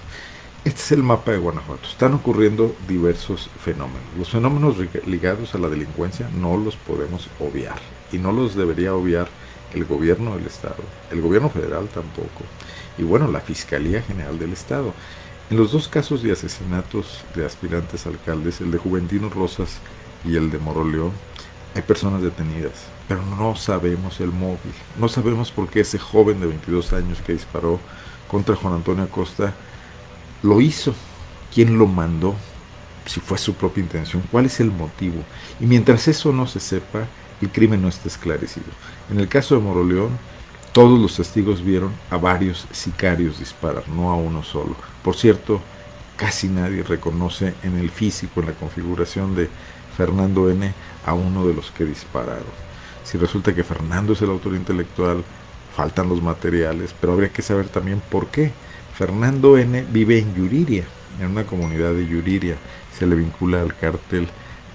Este 0.63 0.80
es 0.80 0.91
el 0.91 1.01
mapa 1.01 1.32
de 1.32 1.39
Guanajuato. 1.39 1.88
Están 1.89 2.13
ocurriendo 2.13 2.75
diversos 2.88 3.49
fenómenos. 3.60 4.04
Los 4.15 4.30
fenómenos 4.30 4.77
ligados 5.08 5.56
a 5.56 5.58
la 5.58 5.67
delincuencia 5.67 6.30
no 6.38 6.56
los 6.56 6.75
podemos 6.75 7.27
obviar 7.39 7.80
y 8.12 8.19
no 8.19 8.32
los 8.32 8.56
debería 8.56 8.93
obviar 8.93 9.27
el 9.73 9.86
gobierno 9.86 10.36
del 10.36 10.45
Estado, 10.45 10.84
el 11.12 11.21
gobierno 11.21 11.49
federal 11.49 11.88
tampoco, 11.88 12.43
y 12.97 13.04
bueno, 13.04 13.27
la 13.32 13.39
Fiscalía 13.39 14.01
General 14.01 14.38
del 14.38 14.54
Estado. 14.54 14.93
En 15.49 15.58
los 15.58 15.71
dos 15.71 15.88
casos 15.88 16.21
de 16.23 16.32
asesinatos 16.32 17.23
de 17.36 17.45
aspirantes 17.45 18.06
alcaldes, 18.06 18.62
el 18.62 18.71
de 18.71 18.77
Juventino 18.77 19.30
Rosas 19.30 19.80
y 20.23 20.36
el 20.36 20.51
de 20.51 20.60
Moroleón, 20.60 21.12
hay 21.73 21.81
personas 21.81 22.21
detenidas, 22.21 22.73
pero 23.07 23.23
no 23.25 23.55
sabemos 23.55 24.19
el 24.19 24.31
móvil. 24.31 24.73
No 24.97 25.07
sabemos 25.07 25.51
por 25.51 25.69
qué 25.69 25.81
ese 25.81 25.99
joven 25.99 26.39
de 26.39 26.47
22 26.47 26.93
años 26.93 27.19
que 27.25 27.34
disparó 27.34 27.79
contra 28.27 28.55
Juan 28.55 28.75
Antonio 28.75 29.03
Acosta 29.03 29.53
lo 30.43 30.60
hizo. 30.62 30.93
¿Quién 31.53 31.77
lo 31.77 31.88
mandó? 31.88 32.36
Si 33.05 33.19
fue 33.19 33.38
su 33.38 33.53
propia 33.53 33.84
intención. 33.84 34.23
¿Cuál 34.31 34.45
es 34.45 34.60
el 34.60 34.71
motivo? 34.71 35.23
Y 35.60 35.65
mientras 35.65 36.07
eso 36.07 36.31
no 36.31 36.47
se 36.47 36.60
sepa, 36.60 37.07
el 37.41 37.49
crimen 37.49 37.81
no 37.81 37.88
está 37.88 38.07
esclarecido. 38.07 38.67
En 39.10 39.19
el 39.19 39.27
caso 39.27 39.55
de 39.55 39.62
Moroleón, 39.62 40.12
todos 40.71 40.99
los 40.99 41.15
testigos 41.15 41.63
vieron 41.63 41.91
a 42.10 42.17
varios 42.17 42.67
sicarios 42.71 43.39
disparar, 43.39 43.88
no 43.89 44.10
a 44.12 44.15
uno 44.15 44.43
solo. 44.43 44.75
Por 45.03 45.15
cierto, 45.15 45.62
casi 46.15 46.47
nadie 46.47 46.84
reconoce 46.84 47.55
en 47.63 47.77
el 47.77 47.89
físico, 47.89 48.39
en 48.39 48.47
la 48.47 48.53
configuración 48.53 49.36
de 49.36 49.49
Fernando 49.97 50.49
N 50.49 50.73
a 51.06 51.14
uno 51.14 51.48
de 51.48 51.54
los 51.54 51.72
que 51.72 51.86
dispararon. 51.86 52.62
Si 53.04 53.18
resulta 53.18 53.54
que 53.54 53.64
Fernando 53.64 54.14
es 54.14 54.22
el 54.22 54.30
autor 54.30 54.56
intelectual, 54.56 55.24
faltan 55.76 56.10
los 56.10 56.22
materiales, 56.22 56.94
pero 57.00 57.14
habría 57.14 57.30
que 57.30 57.42
saber 57.42 57.68
también 57.68 58.02
por 58.10 58.28
qué. 58.28 58.52
Fernando 58.98 59.58
N 59.58 59.86
vive 59.90 60.20
en 60.20 60.36
Yuriria, 60.36 60.86
en 61.20 61.32
una 61.32 61.46
comunidad 61.46 61.94
de 61.94 62.06
Yuriria, 62.06 62.56
se 62.98 63.08
le 63.08 63.16
vincula 63.16 63.62
al 63.62 63.76
cártel 63.76 64.28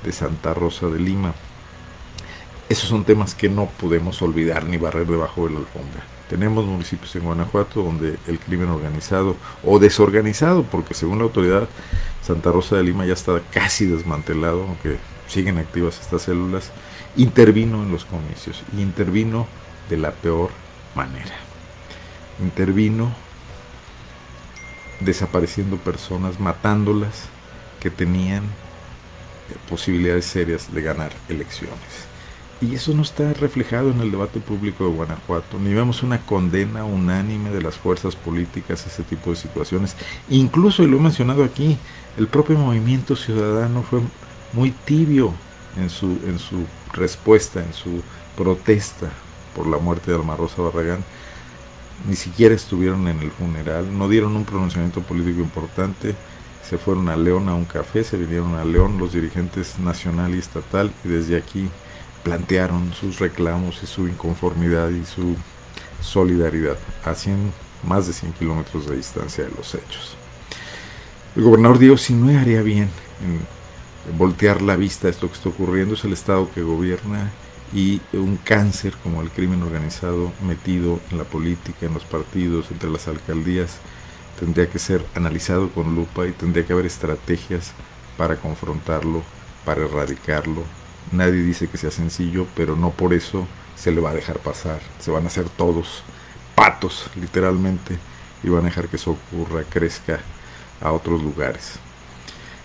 de 0.05 0.13
Santa 0.13 0.55
Rosa 0.55 0.89
de 0.89 0.99
Lima. 0.99 1.35
Esos 2.69 2.89
son 2.89 3.05
temas 3.05 3.35
que 3.35 3.49
no 3.49 3.67
podemos 3.67 4.21
olvidar 4.23 4.65
ni 4.65 4.77
barrer 4.77 5.07
debajo 5.07 5.47
de 5.47 5.55
la 5.55 5.61
alfombra. 5.61 6.05
Tenemos 6.29 6.67
municipios 6.67 7.15
en 7.15 7.23
Guanajuato 7.23 7.83
donde 7.83 8.19
el 8.27 8.41
crimen 8.41 8.69
organizado 8.69 9.37
o 9.65 9.79
desorganizado, 9.79 10.65
porque 10.65 10.95
según 10.95 11.19
la 11.19 11.25
autoridad 11.25 11.69
Santa 12.23 12.51
Rosa 12.51 12.77
de 12.77 12.83
Lima 12.83 13.07
ya 13.07 13.13
está 13.13 13.41
casi 13.53 13.87
desmantelado, 13.87 14.65
aunque 14.65 14.97
siguen 15.29 15.59
activas 15.59 16.01
estas 16.01 16.23
células, 16.23 16.71
intervino 17.17 17.83
en 17.83 17.91
los 17.91 18.05
comicios 18.05 18.63
y 18.77 18.81
intervino 18.81 19.47
de 19.89 19.97
la 19.97 20.13
peor 20.13 20.51
manera. 20.95 21.35
Intervino 22.41 23.13
desapareciendo 25.01 25.77
personas, 25.77 26.41
matándolas 26.41 27.29
que 27.81 27.91
tenían 27.91 28.45
posibilidades 29.69 30.25
serias 30.25 30.73
de 30.73 30.83
ganar 30.83 31.13
elecciones. 31.29 32.07
Y 32.61 32.75
eso 32.75 32.95
no 32.95 33.03
está 33.03 33.35
reflejado 33.35 33.91
en 33.91 34.01
el 34.01 34.11
debate 34.11 34.41
público 34.41 34.85
de 34.85 34.95
Guanajuato, 34.95 35.59
ni 35.59 35.75
vemos 35.75 36.03
una 36.03 36.23
condena 36.23 36.85
unánime 36.85 37.51
de 37.51 37.61
las 37.61 37.75
fuerzas 37.75 38.17
políticas 38.17 38.85
a 38.85 38.89
ese 38.89 39.03
tipo 39.03 39.31
de 39.31 39.37
situaciones. 39.37 39.95
Incluso, 40.31 40.83
y 40.83 40.87
lo 40.87 40.97
he 40.97 41.01
mencionado 41.01 41.45
aquí, 41.45 41.77
el 42.17 42.29
propio 42.29 42.57
movimiento 42.57 43.15
ciudadano 43.15 43.83
fue 43.83 44.01
muy 44.53 44.71
tibio 44.71 45.33
en 45.77 45.91
su, 45.91 46.07
en 46.27 46.39
su 46.39 46.65
respuesta, 46.93 47.63
en 47.63 47.73
su 47.73 48.03
protesta 48.37 49.11
por 49.55 49.67
la 49.67 49.79
muerte 49.79 50.11
de 50.11 50.17
Alma 50.17 50.37
Rosa 50.37 50.63
Barragán. 50.63 51.05
Ni 52.09 52.17
siquiera 52.17 52.55
estuvieron 52.55 53.09
en 53.09 53.21
el 53.21 53.31
funeral, 53.31 53.97
no 53.97 54.09
dieron 54.09 54.37
un 54.37 54.45
pronunciamiento 54.45 55.01
político 55.01 55.41
importante, 55.41 56.15
se 56.69 56.79
fueron 56.79 57.09
a 57.09 57.17
León 57.17 57.49
a 57.49 57.55
un 57.55 57.65
café, 57.65 58.05
se 58.05 58.17
vinieron 58.17 58.55
a 58.57 58.65
León 58.65 58.99
los 58.99 59.13
dirigentes 59.13 59.79
nacional 59.79 60.35
y 60.35 60.39
estatal 60.39 60.93
y 61.05 61.09
desde 61.09 61.37
aquí 61.37 61.69
plantearon 62.23 62.93
sus 62.93 63.19
reclamos 63.19 63.81
y 63.83 63.87
su 63.87 64.09
inconformidad 64.09 64.91
y 64.91 65.05
su 65.07 65.37
solidaridad 66.03 66.77
a 67.05 67.15
100, 67.15 67.53
más 67.87 68.09
de 68.09 68.13
100 68.13 68.33
kilómetros 68.33 68.89
de 68.89 68.97
distancia 68.97 69.45
de 69.45 69.51
los 69.51 69.75
hechos. 69.75 70.17
El 71.37 71.45
gobernador 71.45 71.79
dijo, 71.79 71.97
si 71.97 72.15
no 72.15 72.37
haría 72.39 72.63
bien 72.63 72.91
en 73.25 73.56
voltear 74.17 74.63
la 74.63 74.77
vista 74.77 75.09
a 75.09 75.11
esto 75.11 75.29
que 75.29 75.35
está 75.35 75.49
ocurriendo, 75.49 75.95
es 75.95 76.05
el 76.05 76.13
Estado 76.13 76.51
que 76.55 76.63
gobierna 76.63 77.31
y 77.73 78.01
un 78.13 78.37
cáncer 78.37 78.95
como 79.03 79.23
el 79.23 79.31
crimen 79.31 79.63
organizado 79.63 80.33
metido 80.47 81.01
en 81.11 81.19
la 81.19 81.25
política, 81.25 81.87
en 81.87 81.95
los 81.95 82.05
partidos, 82.05 82.71
entre 82.71 82.91
las 82.91 83.09
alcaldías, 83.09 83.79
tendría 84.39 84.71
que 84.71 84.79
ser 84.79 85.05
analizado 85.15 85.71
con 85.71 85.95
lupa 85.95 86.27
y 86.27 86.33
tendría 86.33 86.67
que 86.67 86.73
haber 86.73 86.87
estrategias 86.87 87.73
para 88.17 88.37
confrontarlo, 88.37 89.23
para 89.65 89.85
erradicarlo, 89.85 90.63
Nadie 91.13 91.43
dice 91.43 91.69
que 91.69 91.79
sea 91.79 91.91
sencillo, 91.91 92.47
pero 92.57 92.75
no 92.77 92.91
por 92.91 93.15
eso 93.15 93.47
se 93.77 93.93
le 93.93 94.01
va 94.01 94.11
a 94.11 94.15
dejar 94.15 94.39
pasar. 94.39 94.81
Se 94.99 95.11
van 95.11 95.25
a 95.25 95.29
hacer 95.29 95.49
todos 95.49 96.03
patos, 96.55 97.09
literalmente, 97.15 97.99
y 98.43 98.49
van 98.49 98.63
a 98.63 98.69
dejar 98.69 98.89
que 98.89 98.97
eso 98.97 99.13
ocurra, 99.13 99.63
crezca 99.69 100.21
a 100.81 100.91
otros 100.91 101.23
lugares. 101.23 101.75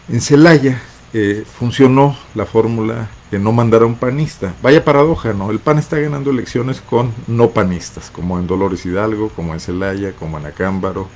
En 0.10 0.22
Celaya 0.22 0.82
eh, 1.14 1.44
funcionó 1.46 2.16
la 2.36 2.46
fórmula 2.46 3.10
de 3.32 3.40
no 3.40 3.52
mandar 3.52 3.82
a 3.82 3.86
un 3.86 3.96
panista. 3.96 4.54
Vaya 4.62 4.84
paradoja, 4.84 5.34
¿no? 5.34 5.52
El 5.52 5.60
PAN 5.60 5.78
está 5.78 5.98
ganando 6.00 6.32
elecciones 6.32 6.82
con 6.82 7.14
no 7.28 7.50
panistas, 7.50 8.10
como 8.10 8.40
en 8.40 8.48
Dolores 8.48 8.86
Hidalgo, 8.86 9.30
como 9.30 9.54
en 9.54 9.60
Celaya, 9.60 10.14
como 10.14 10.38
en 10.38 10.46
Acámbaro, 10.46 11.08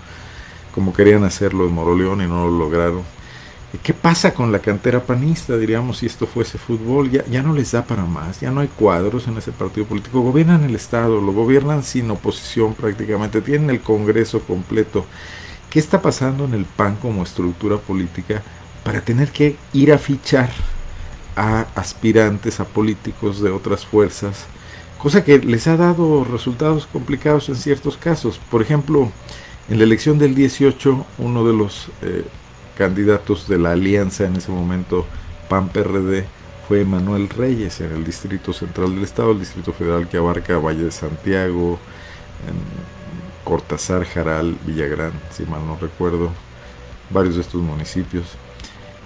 como 0.74 0.94
querían 0.94 1.24
hacerlo 1.24 1.66
en 1.66 1.74
Moroleón 1.74 2.22
y 2.22 2.28
no 2.28 2.46
lo 2.46 2.58
lograron. 2.58 3.04
¿Qué 3.84 3.94
pasa 3.94 4.34
con 4.34 4.52
la 4.52 4.60
cantera 4.60 5.02
panista, 5.02 5.58
diríamos, 5.58 5.98
si 5.98 6.06
esto 6.06 6.26
fuese 6.28 6.58
fútbol? 6.58 7.12
Ya, 7.12 7.26
ya 7.26 7.42
no 7.42 7.54
les 7.54 7.72
da 7.72 7.84
para 7.84 8.06
más, 8.06 8.40
ya 8.40 8.52
no 8.52 8.62
hay 8.62 8.68
cuadros 8.68 9.28
en 9.28 9.38
ese 9.38 9.52
partido 9.52 9.86
político. 9.86 10.22
Gobiernan 10.22 10.64
el 10.64 10.76
Estado, 10.76 11.20
lo 11.20 11.34
gobiernan 11.34 11.84
sin 11.84 12.10
oposición 12.12 12.74
prácticamente, 12.74 13.42
tienen 13.42 13.70
el 13.70 13.82
Congreso 13.82 14.42
completo. 14.42 15.06
¿Qué 15.70 15.80
está 15.80 16.02
pasando 16.02 16.46
en 16.46 16.54
el 16.54 16.64
PAN 16.64 16.96
como 17.02 17.24
estructura 17.24 17.78
política 17.78 18.42
para 18.86 19.02
tener 19.02 19.32
que 19.32 19.58
ir 19.74 19.92
a 19.92 19.98
fichar 19.98 20.50
a 21.36 21.66
aspirantes, 21.76 22.62
a 22.62 22.64
políticos 22.66 23.42
de 23.42 23.52
otras 23.52 23.86
fuerzas? 23.86 24.46
Cosa 24.98 25.26
que 25.26 25.40
les 25.40 25.68
ha 25.68 25.76
dado 25.76 26.24
resultados 26.24 26.88
complicados 26.88 27.50
en 27.50 27.58
ciertos 27.58 27.98
casos. 27.98 28.40
Por 28.50 28.62
ejemplo, 28.62 29.12
en 29.68 29.80
la 29.80 29.84
elección 29.84 30.18
del 30.18 30.34
18, 30.34 31.06
uno 31.18 31.46
de 31.46 31.54
los... 31.54 31.90
Eh, 32.02 32.24
candidatos 32.76 33.48
de 33.48 33.58
la 33.58 33.72
alianza 33.72 34.26
en 34.26 34.36
ese 34.36 34.52
momento 34.52 35.06
PAN-PRD 35.50 36.26
fue 36.68 36.84
Manuel 36.84 37.30
Reyes 37.30 37.80
en 37.82 37.92
el 37.92 38.04
Distrito 38.04 38.54
Central 38.54 38.94
del 38.94 39.04
Estado, 39.04 39.32
el 39.32 39.40
Distrito 39.40 39.72
Federal 39.72 40.08
que 40.08 40.18
abarca 40.18 40.58
Valle 40.58 40.86
de 40.86 40.92
Santiago, 40.92 41.80
Cortázar, 43.44 44.06
Jaral, 44.06 44.58
Villagrán, 44.66 45.14
si 45.32 45.46
mal 45.46 45.66
no 45.66 45.78
recuerdo, 45.78 46.32
varios 47.10 47.36
de 47.36 47.42
estos 47.42 47.62
municipios. 47.62 48.26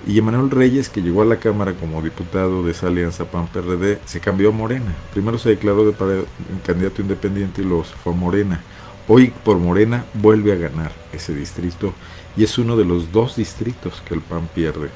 Y 0.07 0.17
Emanuel 0.17 0.49
Reyes, 0.49 0.89
que 0.89 1.01
llegó 1.01 1.21
a 1.21 1.25
la 1.25 1.39
Cámara 1.39 1.73
como 1.73 2.01
diputado 2.01 2.63
de 2.63 2.71
esa 2.71 2.88
alianza 2.88 3.25
PAN-PRD, 3.25 3.99
se 4.05 4.19
cambió 4.19 4.49
a 4.49 4.53
Morena. 4.53 4.95
Primero 5.13 5.38
se 5.38 5.49
declaró 5.49 5.85
de 5.85 6.25
candidato 6.65 7.01
independiente 7.01 7.62
y 7.62 7.65
luego 7.65 7.83
se 7.83 7.95
fue 7.95 8.13
a 8.13 8.15
Morena. 8.15 8.63
Hoy 9.07 9.33
por 9.43 9.57
Morena 9.57 10.05
vuelve 10.13 10.53
a 10.53 10.55
ganar 10.55 10.91
ese 11.12 11.33
distrito 11.33 11.93
y 12.38 12.43
es 12.43 12.57
uno 12.57 12.77
de 12.77 12.85
los 12.85 13.12
dos 13.12 13.35
distritos 13.35 14.01
que 14.07 14.13
el 14.13 14.21
PAN 14.21 14.47
pierde. 14.53 14.89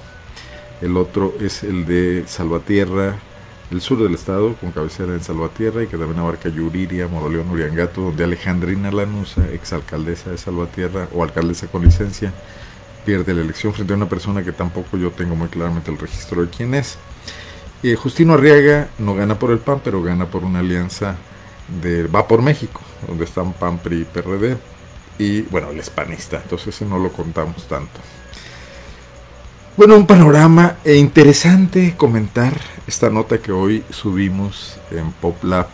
El 0.82 0.98
otro 0.98 1.34
es 1.40 1.64
el 1.64 1.86
de 1.86 2.24
Salvatierra, 2.28 3.18
el 3.72 3.82
sur 3.82 4.02
del 4.02 4.14
estado, 4.14 4.54
con 4.56 4.72
cabecera 4.72 5.14
en 5.14 5.24
Salvatierra 5.24 5.84
y 5.84 5.88
que 5.88 5.98
también 5.98 6.20
abarca 6.20 6.50
Yuriria, 6.50 7.08
Moroleón, 7.08 7.50
Uriangato, 7.50 8.02
donde 8.02 8.24
Alejandrina 8.24 8.92
Lanusa, 8.92 9.48
exalcaldesa 9.52 10.30
de 10.32 10.38
Salvatierra 10.38 11.08
o 11.14 11.24
alcaldesa 11.24 11.68
con 11.68 11.84
licencia, 11.84 12.32
pierde 13.06 13.34
la 13.34 13.42
elección 13.42 13.74
frente 13.74 13.94
a 13.94 13.96
una 13.98 14.10
persona 14.10 14.44
que 14.44 14.52
tampoco 14.52 14.98
yo 14.98 15.12
tengo 15.12 15.36
muy 15.36 15.48
claramente 15.48 15.92
el 15.92 15.98
registro 15.98 16.42
de 16.42 16.50
quién 16.50 16.74
es. 16.74 16.98
Justino 17.98 18.34
Arriaga 18.34 18.88
no 18.98 19.14
gana 19.14 19.38
por 19.38 19.52
el 19.52 19.60
PAN, 19.60 19.82
pero 19.84 20.02
gana 20.02 20.26
por 20.26 20.46
una 20.46 20.60
alianza 20.60 21.18
de 21.82 22.08
Va 22.08 22.28
por 22.28 22.42
México, 22.42 22.80
donde 23.08 23.26
están 23.26 23.52
PAN, 23.54 23.80
PRI 23.80 24.02
y 24.02 24.06
PRD. 24.06 24.58
Y 25.20 25.42
bueno, 25.44 25.70
el 25.70 25.78
hispanista, 25.78 26.38
entonces 26.42 26.70
ese 26.70 26.86
no 26.86 26.98
lo 26.98 27.12
contamos 27.12 27.68
tanto. 27.68 28.00
Bueno, 29.76 29.98
un 29.98 30.08
panorama 30.08 30.78
e 30.84 30.96
interesante 30.96 31.96
comentar 31.98 32.54
esta 32.88 33.10
nota 33.10 33.40
que 33.40 33.52
hoy 33.52 33.84
subimos 33.90 34.78
en 34.92 35.12
PopLab 35.12 35.68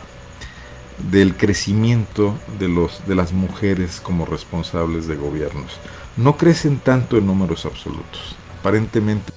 del 1.12 1.36
crecimiento 1.36 2.34
de, 2.60 2.70
los, 2.70 3.06
de 3.08 3.16
las 3.16 3.34
mujeres 3.34 4.00
como 4.02 4.26
responsables 4.26 5.08
de 5.08 5.16
gobiernos. 5.16 5.80
No 6.18 6.38
crecen 6.38 6.80
tanto 6.80 7.18
en 7.18 7.26
números 7.26 7.66
absolutos. 7.66 8.36
Aparentemente 8.60 9.32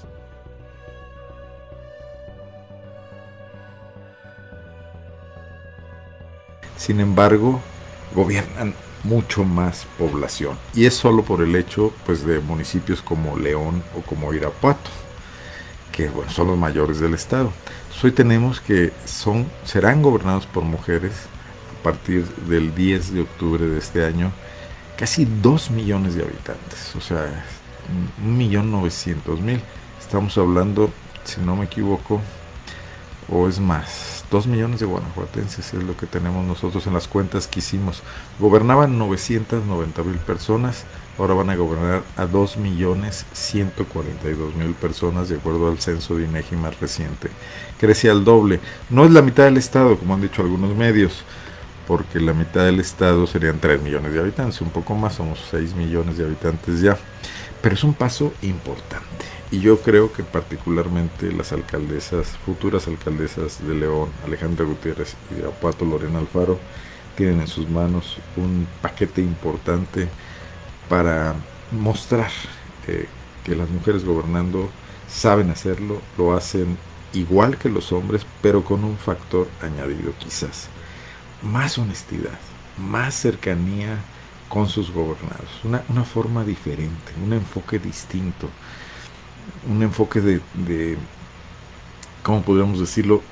Sin 6.83 6.99
embargo, 6.99 7.61
gobiernan 8.13 8.75
mucho 9.05 9.45
más 9.45 9.87
población. 10.01 10.59
Y 10.75 10.87
es 10.87 10.95
solo 10.95 11.23
por 11.23 11.41
el 11.41 11.55
hecho 11.55 11.93
pues, 12.05 12.27
de 12.27 12.41
municipios 12.41 13.01
como 13.01 13.37
León 13.37 13.85
o 13.97 14.03
como 14.03 14.35
Irapuato, 14.35 14.91
que 15.93 16.09
bueno, 16.09 16.33
son 16.33 16.49
los 16.49 16.59
mayores 16.59 16.99
del 16.99 17.15
estado. 17.15 17.53
hoy 18.03 18.11
tenemos 18.11 18.61
que 18.61 18.93
son, 19.05 19.47
serán 19.65 20.03
gobernados 20.03 20.47
por 20.47 20.65
mujeres 20.65 21.13
a 21.79 21.85
partir 21.85 22.27
del 22.49 22.75
10 22.75 23.15
de 23.15 23.21
octubre 23.21 23.65
de 23.65 23.79
este 23.79 24.05
año, 24.05 24.33
casi 24.97 25.25
2 25.25 25.71
millones 25.71 26.15
de 26.15 26.23
habitantes, 26.23 26.95
o 26.97 27.01
sea, 27.01 27.45
un 28.23 28.37
millón 28.37 28.71
novecientos 28.71 29.41
mil. 29.41 29.61
Estamos 30.01 30.37
hablando, 30.39 30.91
si 31.25 31.41
no 31.41 31.57
me 31.57 31.65
equivoco, 31.65 32.21
o 33.29 33.49
es 33.49 33.61
más, 33.61 34.25
2 34.31 34.47
millones 34.47 34.81
de 34.81 34.87
guanajuatenses 34.87 35.75
es 35.75 35.83
lo 35.83 35.97
que 35.97 36.07
tenemos 36.07 36.45
nosotros 36.47 36.87
en 36.87 36.95
las 36.95 37.09
cuentas 37.09 37.47
que 37.47 37.61
hicimos. 37.61 38.03
Gobernaban 38.39 38.99
990 38.99 40.03
mil 40.03 40.17
personas, 40.17 40.85
ahora 41.19 41.35
van 41.35 41.51
a 41.51 41.57
gobernar 41.57 42.03
a 42.17 42.27
2 42.27 42.57
millones 42.57 43.27
142 43.33 44.55
mil 44.55 44.75
personas 44.75 45.29
de 45.29 45.37
acuerdo 45.37 45.71
al 45.71 45.81
censo 45.81 46.17
de 46.17 46.25
INEGI 46.25 46.57
más 46.57 46.79
reciente. 46.81 47.31
Crece 47.79 48.11
al 48.11 48.25
doble. 48.25 48.61
No 48.91 49.05
es 49.05 49.11
la 49.11 49.23
mitad 49.23 49.45
del 49.45 49.57
estado, 49.57 49.99
como 49.99 50.15
han 50.15 50.23
dicho 50.23 50.43
algunos 50.43 50.75
medios, 50.75 51.25
porque 51.93 52.21
la 52.21 52.33
mitad 52.33 52.65
del 52.65 52.81
estado 52.81 53.27
serían 53.27 53.59
3 53.61 53.83
millones 53.83 54.15
de 54.15 54.21
habitantes, 54.21 54.63
un 54.63 54.71
poco 54.71 54.95
más, 54.95 55.17
somos 55.17 55.39
6 55.51 55.75
millones 55.75 56.17
de 56.17 56.25
habitantes 56.25 56.81
ya. 56.81 56.97
Pero 57.61 57.75
es 57.75 57.85
un 57.85 57.93
paso 57.93 58.33
importante. 58.41 59.27
Y 59.51 59.61
yo 59.61 59.79
creo 59.79 60.11
que 60.11 60.23
particularmente 60.23 61.31
las 61.31 61.53
alcaldesas, 61.53 62.29
futuras 62.47 62.89
alcaldesas 62.89 63.59
de 63.69 63.75
León, 63.75 64.09
Alejandra 64.25 64.65
Gutiérrez 64.65 65.17
y 65.31 65.43
de 65.43 65.47
Apuato 65.47 65.85
Lorena 65.85 66.19
Alfaro, 66.19 66.59
tienen 67.15 67.43
en 67.43 67.47
sus 67.47 67.69
manos 67.69 68.17
un 68.39 68.67
paquete 68.81 69.21
importante 69.21 70.09
para 70.89 71.35
mostrar 71.73 72.31
eh, 72.87 73.07
que 73.45 73.55
las 73.55 73.69
mujeres 73.69 74.03
gobernando 74.03 74.71
saben 75.09 75.51
hacerlo, 75.51 76.01
lo 76.17 76.35
hacen 76.35 76.79
igual 77.13 77.59
que 77.59 77.69
los 77.69 77.93
hombres, 77.93 78.25
pero 78.41 78.65
con 78.65 78.83
un 78.83 78.97
factor 78.97 79.47
añadido 79.61 80.15
quizás. 80.19 80.71
Más 81.43 81.79
honestidad, 81.79 82.39
más 82.79 83.15
cercanía 83.15 83.99
con 84.49 84.69
sus 84.69 84.91
gobernados, 84.91 85.49
una, 85.65 85.83
una 85.89 86.05
forma 86.05 86.45
diferente, 86.45 87.13
un 87.25 87.33
enfoque 87.33 87.79
distinto, 87.79 88.49
un 89.69 89.83
enfoque 89.83 90.21
de, 90.21 90.41
de, 90.67 90.99
¿cómo 92.23 92.43
podríamos 92.43 92.79
decirlo? 92.79 93.23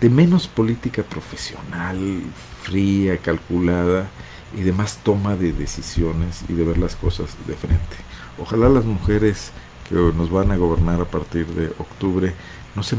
De 0.00 0.08
menos 0.08 0.46
política 0.46 1.02
profesional, 1.02 2.22
fría, 2.62 3.18
calculada 3.18 4.08
y 4.56 4.62
de 4.62 4.72
más 4.72 4.98
toma 4.98 5.36
de 5.36 5.52
decisiones 5.52 6.44
y 6.48 6.52
de 6.52 6.64
ver 6.64 6.78
las 6.78 6.94
cosas 6.96 7.36
de 7.46 7.54
frente. 7.54 7.96
Ojalá 8.40 8.68
las 8.68 8.84
mujeres 8.84 9.50
que 9.88 9.94
nos 9.94 10.30
van 10.30 10.52
a 10.52 10.56
gobernar 10.56 11.00
a 11.00 11.06
partir 11.06 11.46
de 11.46 11.68
octubre 11.78 12.34
no 12.74 12.82
se 12.82 12.96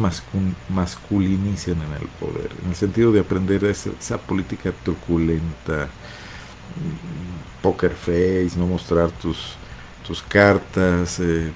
masculinicen 0.69 1.77
en 1.82 1.93
el 2.01 2.08
poder, 2.19 2.49
en 2.63 2.69
el 2.69 2.75
sentido 2.75 3.12
de 3.12 3.21
aprender 3.21 3.63
esa, 3.63 3.91
esa 3.97 4.17
política 4.17 4.71
truculenta, 4.84 5.86
mm, 5.86 7.62
poker 7.62 7.91
face, 7.91 8.51
no 8.58 8.67
mostrar 8.67 9.12
tus, 9.12 9.55
tus 10.05 10.21
cartas, 10.21 11.19
eh, 11.19 11.51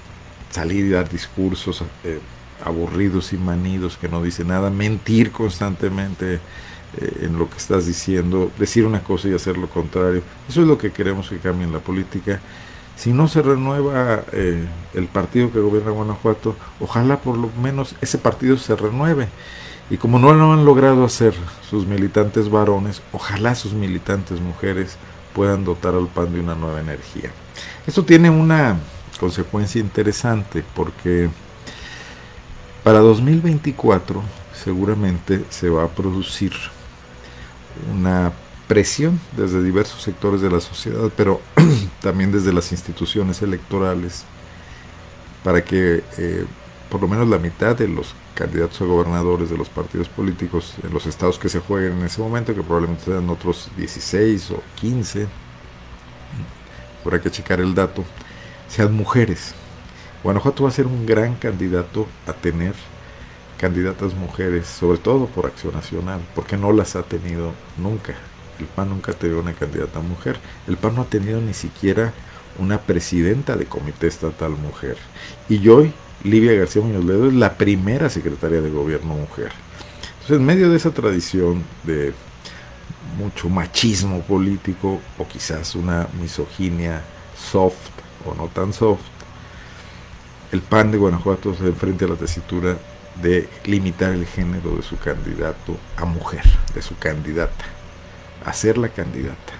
salir 0.50 0.86
y 0.86 0.90
dar 0.90 1.08
discursos 1.08 1.82
eh, 2.04 2.20
aburridos 2.64 3.32
y 3.32 3.36
manidos 3.36 3.96
que 3.96 4.08
no 4.08 4.22
dicen 4.22 4.48
nada, 4.48 4.70
mentir 4.70 5.32
constantemente 5.32 6.34
eh, 6.34 7.18
en 7.22 7.38
lo 7.38 7.50
que 7.50 7.56
estás 7.56 7.86
diciendo, 7.86 8.50
decir 8.58 8.86
una 8.86 9.02
cosa 9.02 9.28
y 9.28 9.34
hacer 9.34 9.58
lo 9.58 9.68
contrario. 9.68 10.22
Eso 10.48 10.62
es 10.62 10.68
lo 10.68 10.78
que 10.78 10.92
queremos 10.92 11.28
que 11.28 11.38
cambie 11.38 11.66
en 11.66 11.72
la 11.72 11.80
política 11.80 12.40
si 12.96 13.12
no 13.12 13.28
se 13.28 13.42
renueva 13.42 14.24
eh, 14.32 14.64
el 14.94 15.06
partido 15.06 15.52
que 15.52 15.60
gobierna 15.60 15.90
Guanajuato, 15.90 16.56
ojalá 16.80 17.18
por 17.18 17.36
lo 17.36 17.50
menos 17.60 17.94
ese 18.00 18.18
partido 18.18 18.56
se 18.56 18.76
renueve. 18.76 19.28
Y 19.90 19.98
como 19.98 20.18
no 20.18 20.32
lo 20.32 20.52
han 20.52 20.64
logrado 20.64 21.04
hacer 21.04 21.34
sus 21.68 21.86
militantes 21.86 22.50
varones, 22.50 23.02
ojalá 23.12 23.54
sus 23.54 23.74
militantes 23.74 24.40
mujeres 24.40 24.96
puedan 25.34 25.64
dotar 25.64 25.94
al 25.94 26.08
PAN 26.08 26.32
de 26.32 26.40
una 26.40 26.54
nueva 26.54 26.80
energía. 26.80 27.30
Esto 27.86 28.04
tiene 28.04 28.30
una 28.30 28.76
consecuencia 29.20 29.80
interesante 29.80 30.64
porque 30.74 31.28
para 32.82 33.00
2024 33.00 34.22
seguramente 34.52 35.44
se 35.50 35.68
va 35.68 35.84
a 35.84 35.88
producir 35.88 36.52
una 37.92 38.32
presión 38.68 39.20
desde 39.36 39.62
diversos 39.62 40.02
sectores 40.02 40.40
de 40.40 40.50
la 40.50 40.60
sociedad, 40.60 41.10
pero 41.16 41.40
también 42.04 42.30
desde 42.30 42.52
las 42.52 42.70
instituciones 42.70 43.40
electorales, 43.40 44.24
para 45.42 45.64
que 45.64 46.04
eh, 46.18 46.44
por 46.90 47.00
lo 47.00 47.08
menos 47.08 47.26
la 47.26 47.38
mitad 47.38 47.74
de 47.74 47.88
los 47.88 48.14
candidatos 48.34 48.78
a 48.82 48.84
gobernadores 48.84 49.48
de 49.48 49.56
los 49.56 49.70
partidos 49.70 50.10
políticos 50.10 50.74
en 50.82 50.92
los 50.92 51.06
estados 51.06 51.38
que 51.38 51.48
se 51.48 51.60
jueguen 51.60 51.92
en 51.92 52.04
ese 52.04 52.20
momento, 52.20 52.54
que 52.54 52.62
probablemente 52.62 53.06
sean 53.06 53.30
otros 53.30 53.70
16 53.78 54.50
o 54.50 54.62
15, 54.74 55.26
habrá 57.02 57.22
que 57.22 57.30
checar 57.30 57.60
el 57.60 57.74
dato, 57.74 58.04
sean 58.68 58.92
mujeres. 58.92 59.54
Guanajuato 60.22 60.64
va 60.64 60.68
a 60.68 60.72
ser 60.72 60.86
un 60.86 61.06
gran 61.06 61.36
candidato 61.36 62.06
a 62.26 62.34
tener 62.34 62.74
candidatas 63.58 64.12
mujeres, 64.12 64.66
sobre 64.66 64.98
todo 64.98 65.24
por 65.24 65.46
acción 65.46 65.72
nacional, 65.72 66.20
porque 66.34 66.58
no 66.58 66.70
las 66.70 66.96
ha 66.96 67.02
tenido 67.02 67.54
nunca. 67.78 68.14
El 68.58 68.66
PAN 68.66 68.90
nunca 68.90 69.12
ha 69.12 69.14
tenido 69.14 69.40
una 69.40 69.52
candidata 69.52 70.00
mujer. 70.00 70.38
El 70.68 70.76
PAN 70.76 70.94
no 70.94 71.02
ha 71.02 71.06
tenido 71.06 71.40
ni 71.40 71.54
siquiera 71.54 72.12
una 72.58 72.80
presidenta 72.80 73.56
de 73.56 73.66
comité 73.66 74.06
estatal 74.06 74.50
mujer. 74.50 74.96
Y 75.48 75.66
hoy, 75.68 75.92
Livia 76.22 76.54
García 76.54 76.82
Muñoz 76.82 77.04
Ledo 77.04 77.28
es 77.28 77.34
la 77.34 77.54
primera 77.54 78.08
secretaria 78.08 78.60
de 78.60 78.70
gobierno 78.70 79.14
mujer. 79.14 79.52
Entonces, 80.12 80.36
en 80.36 80.46
medio 80.46 80.70
de 80.70 80.76
esa 80.76 80.92
tradición 80.92 81.64
de 81.82 82.14
mucho 83.18 83.48
machismo 83.48 84.22
político 84.22 85.00
o 85.18 85.28
quizás 85.28 85.74
una 85.74 86.08
misoginia 86.20 87.02
soft 87.36 87.90
o 88.24 88.34
no 88.34 88.48
tan 88.48 88.72
soft, 88.72 89.02
el 90.52 90.60
PAN 90.60 90.92
de 90.92 90.98
Guanajuato 90.98 91.54
se 91.54 91.66
enfrenta 91.66 92.04
a 92.04 92.08
la 92.08 92.16
tesitura 92.16 92.78
de 93.20 93.48
limitar 93.64 94.12
el 94.12 94.26
género 94.26 94.76
de 94.76 94.82
su 94.82 94.96
candidato 94.96 95.76
a 95.96 96.04
mujer, 96.04 96.44
de 96.74 96.82
su 96.82 96.96
candidata 96.96 97.64
a 98.44 98.52
ser 98.52 98.78
la 98.78 98.88
candidata. 98.88 99.52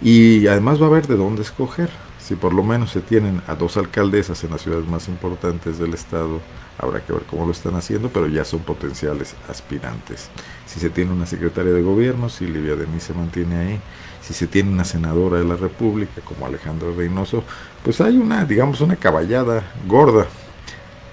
Y 0.00 0.46
además 0.46 0.80
va 0.80 0.86
a 0.86 0.88
haber 0.88 1.06
de 1.06 1.16
dónde 1.16 1.42
escoger. 1.42 1.90
Si 2.20 2.34
por 2.34 2.52
lo 2.52 2.64
menos 2.64 2.90
se 2.90 3.00
tienen 3.00 3.40
a 3.46 3.54
dos 3.54 3.76
alcaldesas 3.76 4.42
en 4.44 4.50
las 4.50 4.62
ciudades 4.62 4.86
más 4.86 5.08
importantes 5.08 5.78
del 5.78 5.94
estado, 5.94 6.40
habrá 6.78 7.04
que 7.04 7.12
ver 7.12 7.22
cómo 7.22 7.46
lo 7.46 7.52
están 7.52 7.76
haciendo, 7.76 8.08
pero 8.08 8.26
ya 8.26 8.44
son 8.44 8.60
potenciales 8.60 9.34
aspirantes. 9.48 10.28
Si 10.66 10.80
se 10.80 10.90
tiene 10.90 11.12
una 11.12 11.26
secretaria 11.26 11.72
de 11.72 11.82
gobierno, 11.82 12.28
si 12.28 12.46
Livia 12.46 12.74
Denis 12.76 13.04
se 13.04 13.14
mantiene 13.14 13.56
ahí, 13.56 13.80
si 14.20 14.34
se 14.34 14.48
tiene 14.48 14.70
una 14.70 14.84
senadora 14.84 15.38
de 15.38 15.44
la 15.44 15.56
República 15.56 16.20
como 16.22 16.46
Alejandro 16.46 16.92
Reynoso, 16.94 17.44
pues 17.84 18.00
hay 18.00 18.16
una, 18.16 18.44
digamos, 18.44 18.80
una 18.80 18.96
caballada 18.96 19.62
gorda, 19.86 20.26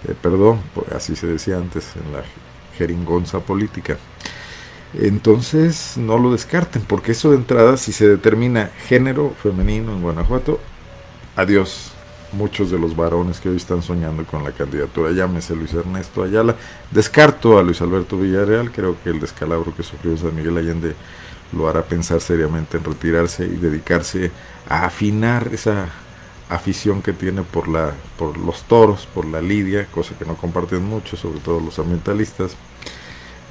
eh, 0.07 0.15
perdón, 0.19 0.59
así 0.95 1.15
se 1.15 1.27
decía 1.27 1.57
antes 1.57 1.95
en 1.95 2.11
la 2.11 2.23
jeringonza 2.75 3.39
política. 3.39 3.97
Entonces 4.99 5.97
no 5.97 6.17
lo 6.17 6.31
descarten, 6.31 6.83
porque 6.83 7.13
eso 7.13 7.31
de 7.31 7.37
entrada, 7.37 7.77
si 7.77 7.91
se 7.91 8.07
determina 8.07 8.71
género 8.87 9.33
femenino 9.41 9.91
en 9.91 10.01
Guanajuato, 10.01 10.59
adiós 11.35 11.91
muchos 12.31 12.71
de 12.71 12.79
los 12.79 12.95
varones 12.95 13.39
que 13.39 13.49
hoy 13.49 13.57
están 13.57 13.81
soñando 13.81 14.25
con 14.25 14.43
la 14.43 14.51
candidatura. 14.51 15.11
Llámese 15.11 15.55
Luis 15.55 15.73
Ernesto 15.73 16.23
Ayala. 16.23 16.55
Descarto 16.91 17.57
a 17.57 17.63
Luis 17.63 17.81
Alberto 17.81 18.17
Villarreal. 18.17 18.71
Creo 18.71 18.95
que 19.03 19.11
el 19.11 19.19
descalabro 19.19 19.75
que 19.75 19.83
sufrió 19.83 20.17
San 20.17 20.35
Miguel 20.35 20.57
Allende 20.57 20.95
lo 21.55 21.67
hará 21.69 21.83
pensar 21.83 22.19
seriamente 22.19 22.77
en 22.77 22.83
retirarse 22.83 23.45
y 23.45 23.55
dedicarse 23.57 24.31
a 24.67 24.85
afinar 24.85 25.49
esa 25.53 25.89
afición 26.49 27.01
que 27.01 27.13
tiene 27.13 27.43
por, 27.43 27.67
la, 27.67 27.93
por 28.17 28.37
los 28.37 28.63
toros, 28.63 29.07
por 29.13 29.25
la 29.25 29.41
lidia, 29.41 29.87
cosa 29.87 30.15
que 30.17 30.25
no 30.25 30.35
comparten 30.35 30.83
mucho, 30.83 31.15
sobre 31.15 31.39
todo 31.39 31.59
los 31.59 31.77
ambientalistas 31.79 32.55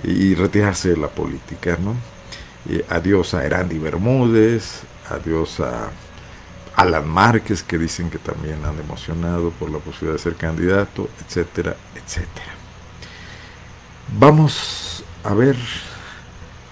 y 0.02 0.34
retirarse 0.34 0.90
de 0.90 0.96
la 0.96 1.08
política, 1.08 1.78
¿no? 1.80 1.94
adiós 2.88 3.34
a 3.34 3.44
Erandi 3.44 3.78
Bermúdez, 3.78 4.82
adiós 5.10 5.60
a 5.60 5.90
Alan 6.76 7.08
Márquez, 7.08 7.62
que 7.62 7.76
dicen 7.76 8.08
que 8.08 8.18
también 8.18 8.64
han 8.64 8.78
emocionado 8.78 9.50
por 9.50 9.70
la 9.70 9.78
posibilidad 9.78 10.14
de 10.14 10.22
ser 10.22 10.36
candidato, 10.36 11.08
etcétera, 11.24 11.76
etcétera. 11.94 12.54
Vamos 14.18 15.04
a 15.24 15.34
ver, 15.34 15.56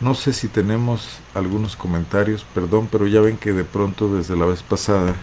no 0.01 0.15
sé 0.15 0.33
si 0.33 0.49
tenemos 0.49 1.19
algunos 1.35 1.77
comentarios, 1.77 2.45
perdón, 2.55 2.89
pero 2.91 3.07
ya 3.07 3.21
ven 3.21 3.37
que 3.37 3.53
de 3.53 3.65
pronto 3.65 4.15
desde 4.15 4.37
la 4.37 4.47
vez 4.47 4.63
pasada 4.63 5.15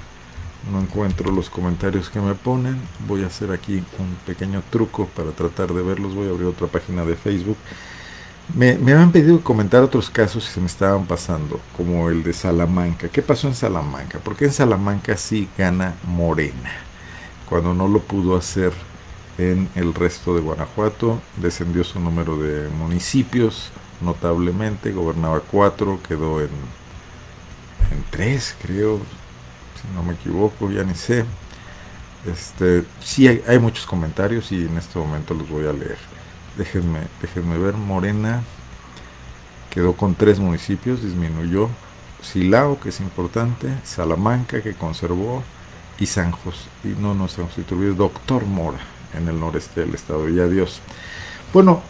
no 0.71 0.81
encuentro 0.81 1.31
los 1.31 1.49
comentarios 1.49 2.09
que 2.09 2.19
me 2.19 2.35
ponen. 2.35 2.79
Voy 3.07 3.23
a 3.23 3.27
hacer 3.27 3.51
aquí 3.51 3.83
un 3.99 4.15
pequeño 4.25 4.61
truco 4.69 5.07
para 5.15 5.31
tratar 5.31 5.73
de 5.73 5.81
verlos. 5.81 6.13
Voy 6.13 6.27
a 6.27 6.31
abrir 6.31 6.47
otra 6.47 6.67
página 6.67 7.05
de 7.05 7.15
Facebook. 7.15 7.57
Me, 8.55 8.77
me 8.77 8.93
han 8.93 9.11
pedido 9.11 9.41
comentar 9.41 9.83
otros 9.83 10.09
casos 10.09 10.45
que 10.45 10.53
se 10.53 10.61
me 10.61 10.67
estaban 10.67 11.05
pasando, 11.05 11.59
como 11.75 12.09
el 12.09 12.23
de 12.23 12.33
Salamanca. 12.33 13.09
¿Qué 13.09 13.21
pasó 13.21 13.47
en 13.47 13.55
Salamanca? 13.55 14.19
Porque 14.23 14.45
en 14.45 14.53
Salamanca 14.53 15.17
sí 15.17 15.49
gana 15.57 15.95
Morena, 16.03 16.71
cuando 17.49 17.73
no 17.73 17.87
lo 17.87 17.99
pudo 17.99 18.37
hacer 18.37 18.71
en 19.37 19.69
el 19.75 19.93
resto 19.93 20.33
de 20.35 20.41
Guanajuato. 20.41 21.21
Descendió 21.37 21.83
su 21.83 21.99
número 21.99 22.37
de 22.37 22.69
municipios 22.69 23.71
notablemente, 24.01 24.91
gobernaba 24.91 25.39
cuatro, 25.39 25.99
quedó 26.07 26.39
en, 26.39 26.49
en 27.91 28.03
tres, 28.09 28.55
creo, 28.61 28.99
si 29.81 29.95
no 29.95 30.03
me 30.03 30.13
equivoco, 30.13 30.69
ya 30.71 30.83
ni 30.83 30.95
sé. 30.95 31.25
Este, 32.25 32.83
sí 32.99 33.27
hay, 33.27 33.43
hay, 33.47 33.59
muchos 33.59 33.85
comentarios 33.85 34.51
y 34.51 34.65
en 34.65 34.77
este 34.77 34.99
momento 34.99 35.33
los 35.33 35.49
voy 35.49 35.65
a 35.65 35.73
leer. 35.73 35.97
Déjenme, 36.57 37.01
déjenme 37.21 37.57
ver, 37.57 37.75
Morena 37.75 38.41
quedó 39.69 39.93
con 39.93 40.15
tres 40.15 40.39
municipios, 40.39 41.03
disminuyó. 41.03 41.69
Silao, 42.21 42.79
que 42.79 42.89
es 42.89 42.99
importante, 42.99 43.67
Salamanca, 43.83 44.61
que 44.61 44.73
conservó, 44.73 45.43
y 45.99 46.07
San 46.07 46.31
José, 46.31 46.67
y 46.83 46.89
no, 46.99 47.13
no 47.13 47.27
San 47.27 47.47
José 47.47 47.63
Doctor 47.95 48.45
Mora, 48.45 48.79
en 49.13 49.27
el 49.27 49.39
noreste 49.39 49.81
del 49.81 49.93
estado, 49.93 50.27
y 50.27 50.39
adiós. 50.39 50.81
Bueno, 51.53 51.81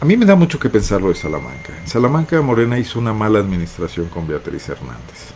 a 0.00 0.04
mí 0.04 0.16
me 0.16 0.24
da 0.24 0.36
mucho 0.36 0.58
que 0.58 0.70
pensar 0.70 1.02
lo 1.02 1.08
de 1.08 1.14
Salamanca. 1.14 1.76
En 1.78 1.86
Salamanca 1.86 2.40
Morena 2.40 2.78
hizo 2.78 2.98
una 2.98 3.12
mala 3.12 3.38
administración 3.40 4.06
con 4.08 4.26
Beatriz 4.26 4.68
Hernández 4.68 5.34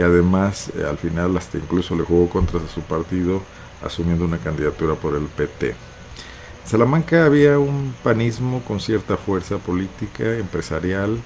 que 0.00 0.02
además 0.02 0.70
eh, 0.76 0.84
al 0.88 0.98
final 0.98 1.36
hasta 1.36 1.58
incluso 1.58 1.94
le 1.94 2.04
jugó 2.04 2.28
contra 2.28 2.60
su 2.72 2.80
partido 2.80 3.42
asumiendo 3.84 4.24
una 4.24 4.38
candidatura 4.38 4.94
por 4.94 5.14
el 5.14 5.24
PT. 5.24 5.74
Salamanca 6.64 7.24
había 7.24 7.58
un 7.58 7.94
panismo 8.02 8.62
con 8.66 8.80
cierta 8.80 9.16
fuerza 9.16 9.58
política, 9.58 10.36
empresarial. 10.36 11.18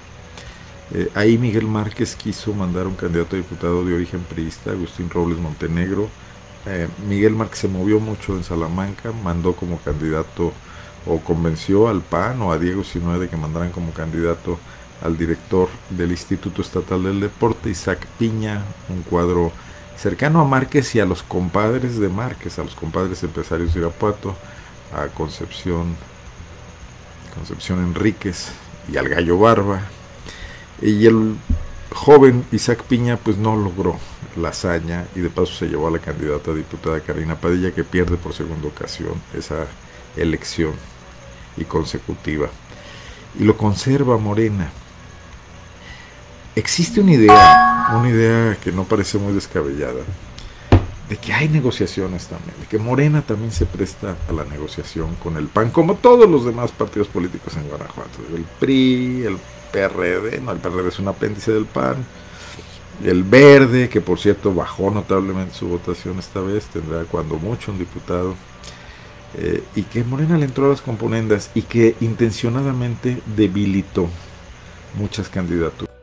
Eh, 0.93 1.09
ahí 1.15 1.37
Miguel 1.37 1.67
Márquez 1.67 2.15
quiso 2.15 2.53
mandar 2.53 2.87
un 2.87 2.95
candidato 2.95 3.35
a 3.35 3.39
diputado 3.39 3.85
de 3.85 3.93
origen 3.93 4.21
priista, 4.21 4.71
Agustín 4.71 5.09
Robles 5.09 5.39
Montenegro, 5.39 6.09
eh, 6.67 6.87
Miguel 7.07 7.35
Márquez 7.35 7.59
se 7.59 7.67
movió 7.67 7.99
mucho 7.99 8.35
en 8.35 8.43
Salamanca, 8.43 9.11
mandó 9.11 9.53
como 9.53 9.77
candidato 9.79 10.51
o 11.05 11.19
convenció 11.19 11.87
al 11.87 12.01
PAN 12.01 12.41
o 12.41 12.51
a 12.51 12.57
Diego 12.57 12.83
Sinue 12.83 13.19
de 13.19 13.29
que 13.29 13.37
mandaran 13.37 13.71
como 13.71 13.91
candidato 13.91 14.57
al 15.03 15.17
director 15.17 15.69
del 15.91 16.11
Instituto 16.11 16.61
Estatal 16.61 17.03
del 17.03 17.19
Deporte, 17.19 17.69
Isaac 17.69 18.07
Piña, 18.17 18.63
un 18.89 19.03
cuadro 19.03 19.51
cercano 19.95 20.41
a 20.41 20.45
Márquez 20.45 20.95
y 20.95 20.99
a 20.99 21.05
los 21.05 21.21
compadres 21.21 21.99
de 21.99 22.09
Márquez, 22.09 22.57
a 22.57 22.63
los 22.63 22.73
compadres 22.73 23.21
empresarios 23.23 23.73
de 23.73 23.81
Irapuato, 23.81 24.35
a 24.93 25.07
Concepción, 25.07 25.95
Concepción 27.33 27.79
Enríquez 27.79 28.49
y 28.91 28.97
al 28.97 29.09
Gallo 29.09 29.37
Barba. 29.37 29.81
Y 30.81 31.05
el 31.05 31.35
joven 31.93 32.45
Isaac 32.51 32.83
Piña 32.83 33.17
pues 33.17 33.37
no 33.37 33.55
logró 33.55 33.97
la 34.35 34.49
hazaña 34.49 35.05
y 35.15 35.21
de 35.21 35.29
paso 35.29 35.53
se 35.53 35.67
llevó 35.67 35.87
a 35.87 35.91
la 35.91 35.99
candidata 35.99 36.53
diputada 36.53 36.99
Karina 36.99 37.35
Padilla 37.35 37.71
que 37.71 37.83
pierde 37.83 38.17
por 38.17 38.33
segunda 38.33 38.67
ocasión 38.67 39.13
esa 39.33 39.65
elección 40.17 40.73
y 41.57 41.63
consecutiva. 41.63 42.49
Y 43.39 43.43
lo 43.43 43.57
conserva 43.57 44.17
Morena. 44.17 44.69
Existe 46.55 47.01
una 47.01 47.13
idea, 47.13 47.89
una 47.99 48.09
idea 48.09 48.57
que 48.61 48.71
no 48.71 48.85
parece 48.85 49.17
muy 49.17 49.33
descabellada, 49.33 50.03
de 51.09 51.17
que 51.17 51.33
hay 51.33 51.47
negociaciones 51.49 52.27
también, 52.27 52.55
de 52.59 52.65
que 52.65 52.79
Morena 52.79 53.21
también 53.21 53.51
se 53.51 53.65
presta 53.65 54.15
a 54.27 54.33
la 54.33 54.43
negociación 54.45 55.15
con 55.15 55.37
el 55.37 55.47
PAN, 55.47 55.69
como 55.69 55.95
todos 55.95 56.29
los 56.29 56.45
demás 56.45 56.71
partidos 56.71 57.07
políticos 57.07 57.55
en 57.57 57.67
Guanajuato, 57.67 58.19
el 58.35 58.43
PRI, 58.59 59.23
el 59.23 59.37
PRD, 59.71 60.41
no, 60.41 60.51
el 60.51 60.59
PRD 60.59 60.87
es 60.87 60.99
un 60.99 61.07
apéndice 61.07 61.51
del 61.51 61.65
PAN, 61.65 61.97
el 63.03 63.23
Verde, 63.23 63.89
que 63.89 64.01
por 64.01 64.19
cierto 64.19 64.53
bajó 64.53 64.89
notablemente 64.89 65.53
su 65.53 65.67
votación 65.67 66.17
esta 66.17 66.39
vez, 66.39 66.65
tendrá 66.65 67.03
cuando 67.03 67.35
mucho 67.35 67.71
un 67.71 67.77
diputado, 67.77 68.35
eh, 69.37 69.63
y 69.75 69.83
que 69.83 70.03
Morena 70.03 70.37
le 70.37 70.45
entró 70.45 70.65
a 70.65 70.69
las 70.69 70.81
componendas 70.81 71.51
y 71.53 71.63
que 71.63 71.95
intencionadamente 71.99 73.21
debilitó 73.35 74.07
muchas 74.97 75.29
candidaturas. 75.29 75.94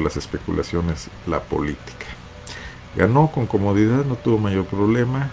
Las 0.00 0.16
especulaciones 0.16 1.08
la 1.26 1.40
política. 1.40 2.06
Ganó 2.96 3.30
con 3.30 3.46
comodidad, 3.46 4.04
no 4.04 4.16
tuvo 4.16 4.38
mayor 4.38 4.64
problema. 4.66 5.30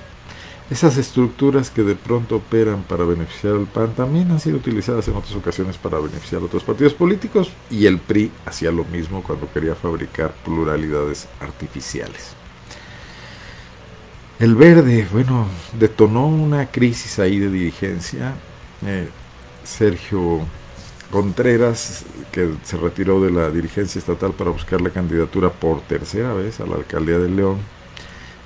Esas 0.70 0.98
estructuras 0.98 1.70
que 1.70 1.82
de 1.82 1.96
pronto 1.96 2.36
operan 2.36 2.84
para 2.84 3.06
beneficiar 3.06 3.54
al 3.54 3.68
PAN 3.68 3.94
también 3.94 4.30
han 4.32 4.40
sido 4.40 4.58
utilizadas 4.58 5.08
en 5.08 5.16
otras 5.16 5.34
ocasiones 5.36 5.78
para 5.78 5.98
beneficiar 5.98 6.42
a 6.42 6.46
otros 6.46 6.64
partidos 6.64 6.94
políticos 6.94 7.52
y 7.72 7.86
el 7.86 8.00
PRI 8.00 8.32
hacía 8.46 8.70
lo 8.72 8.84
mismo 8.84 9.24
cuando 9.24 9.52
quería 9.52 9.76
fabricar 9.76 10.34
pluralidades 10.44 11.28
artificiales. 11.40 12.36
El 14.40 14.56
verde, 14.56 15.08
bueno, 15.12 15.48
detonó 15.80 16.28
una 16.28 16.70
crisis 16.70 17.18
ahí 17.18 17.40
de 17.40 17.50
dirigencia. 17.50 18.36
Eh, 18.86 19.08
Sergio 19.64 20.42
Contreras, 21.12 22.06
que 22.32 22.54
se 22.64 22.78
retiró 22.78 23.22
de 23.22 23.32
la 23.32 23.50
dirigencia 23.50 24.00
estatal 24.00 24.32
para 24.34 24.50
buscar 24.50 24.82
la 24.82 24.90
candidatura 24.90 25.50
por 25.50 25.82
tercera 25.82 26.34
vez 26.34 26.60
a 26.60 26.66
la 26.66 26.76
alcaldía 26.76 27.18
de 27.18 27.30
León, 27.30 27.58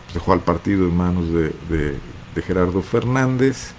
pues 0.06 0.14
dejó 0.14 0.34
al 0.34 0.42
partido 0.42 0.86
en 0.86 0.96
manos 0.96 1.26
de, 1.34 1.96
Gerardo 2.42 2.82
Fernández. 2.82 3.74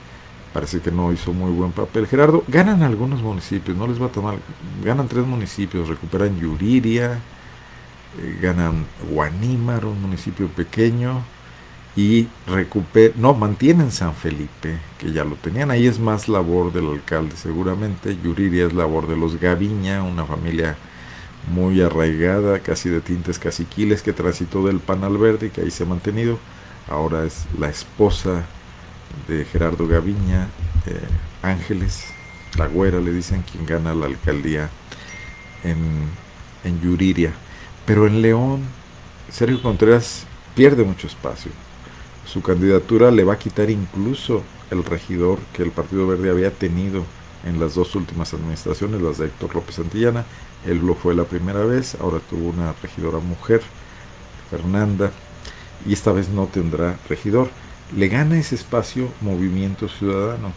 Parece 0.52 0.80
que 0.80 0.90
no 0.90 1.12
hizo 1.12 1.32
muy 1.32 1.50
buen 1.50 1.72
papel. 1.72 2.06
Gerardo, 2.06 2.44
ganan 2.48 2.82
algunos 2.82 3.22
municipios, 3.22 3.76
no 3.76 3.86
les 3.86 4.00
va 4.00 4.06
a 4.06 4.12
tomar. 4.12 4.34
Ganan 4.84 5.08
tres 5.08 5.26
municipios, 5.26 5.88
recuperan 5.88 6.38
Yuriria, 6.38 7.18
eh, 8.20 8.38
ganan 8.42 8.84
Guanímar, 9.10 9.86
un 9.86 10.02
municipio 10.02 10.48
pequeño, 10.48 11.22
y 11.94 12.28
recuper 12.46 13.12
no, 13.16 13.34
mantienen 13.34 13.90
San 13.92 14.14
Felipe, 14.14 14.78
que 14.98 15.12
ya 15.12 15.24
lo 15.24 15.36
tenían, 15.36 15.70
ahí 15.70 15.86
es 15.86 15.98
más 15.98 16.28
labor 16.28 16.72
del 16.72 16.88
alcalde 16.88 17.36
seguramente, 17.36 18.16
Yuriria 18.22 18.66
es 18.66 18.72
labor 18.72 19.06
de 19.06 19.16
los 19.16 19.38
Gaviña, 19.38 20.02
una 20.02 20.24
familia 20.24 20.76
muy 21.52 21.82
arraigada, 21.82 22.60
casi 22.60 22.88
de 22.88 23.00
tintes 23.00 23.38
caciquiles, 23.38 24.02
que 24.02 24.12
transitó 24.12 24.66
del 24.66 24.80
pan 24.80 25.04
al 25.04 25.18
verde 25.18 25.48
y 25.48 25.50
que 25.50 25.62
ahí 25.62 25.70
se 25.70 25.82
ha 25.82 25.86
mantenido, 25.86 26.38
ahora 26.88 27.24
es 27.24 27.44
la 27.58 27.68
esposa 27.68 28.44
de 29.28 29.44
Gerardo 29.44 29.86
Gaviña, 29.86 30.48
eh, 30.86 31.00
Ángeles, 31.42 32.04
la 32.56 32.68
güera 32.68 33.00
le 33.00 33.12
dicen, 33.12 33.42
quien 33.42 33.66
gana 33.66 33.94
la 33.94 34.06
alcaldía 34.06 34.70
en, 35.62 35.76
en 36.64 36.80
Yuriria, 36.80 37.32
pero 37.84 38.06
en 38.06 38.22
León, 38.22 38.62
Sergio 39.30 39.60
Contreras 39.60 40.24
pierde 40.54 40.84
mucho 40.84 41.06
espacio 41.06 41.50
su 42.32 42.40
candidatura 42.40 43.10
le 43.10 43.24
va 43.24 43.34
a 43.34 43.38
quitar 43.38 43.68
incluso 43.68 44.42
el 44.70 44.84
regidor 44.84 45.38
que 45.52 45.62
el 45.62 45.70
Partido 45.70 46.06
Verde 46.06 46.30
había 46.30 46.50
tenido 46.50 47.04
en 47.44 47.60
las 47.60 47.74
dos 47.74 47.94
últimas 47.94 48.32
administraciones, 48.32 49.02
las 49.02 49.18
de 49.18 49.26
Héctor 49.26 49.54
López 49.54 49.74
Santillana. 49.74 50.24
Él 50.66 50.78
lo 50.78 50.94
fue 50.94 51.14
la 51.14 51.24
primera 51.24 51.62
vez, 51.66 51.94
ahora 52.00 52.20
tuvo 52.30 52.48
una 52.48 52.72
regidora 52.82 53.18
mujer, 53.18 53.60
Fernanda, 54.50 55.10
y 55.86 55.92
esta 55.92 56.10
vez 56.12 56.30
no 56.30 56.46
tendrá 56.46 56.96
regidor. 57.06 57.50
Le 57.94 58.08
gana 58.08 58.38
ese 58.38 58.54
espacio 58.54 59.08
Movimiento 59.20 59.88
Ciudadano, 59.88 60.52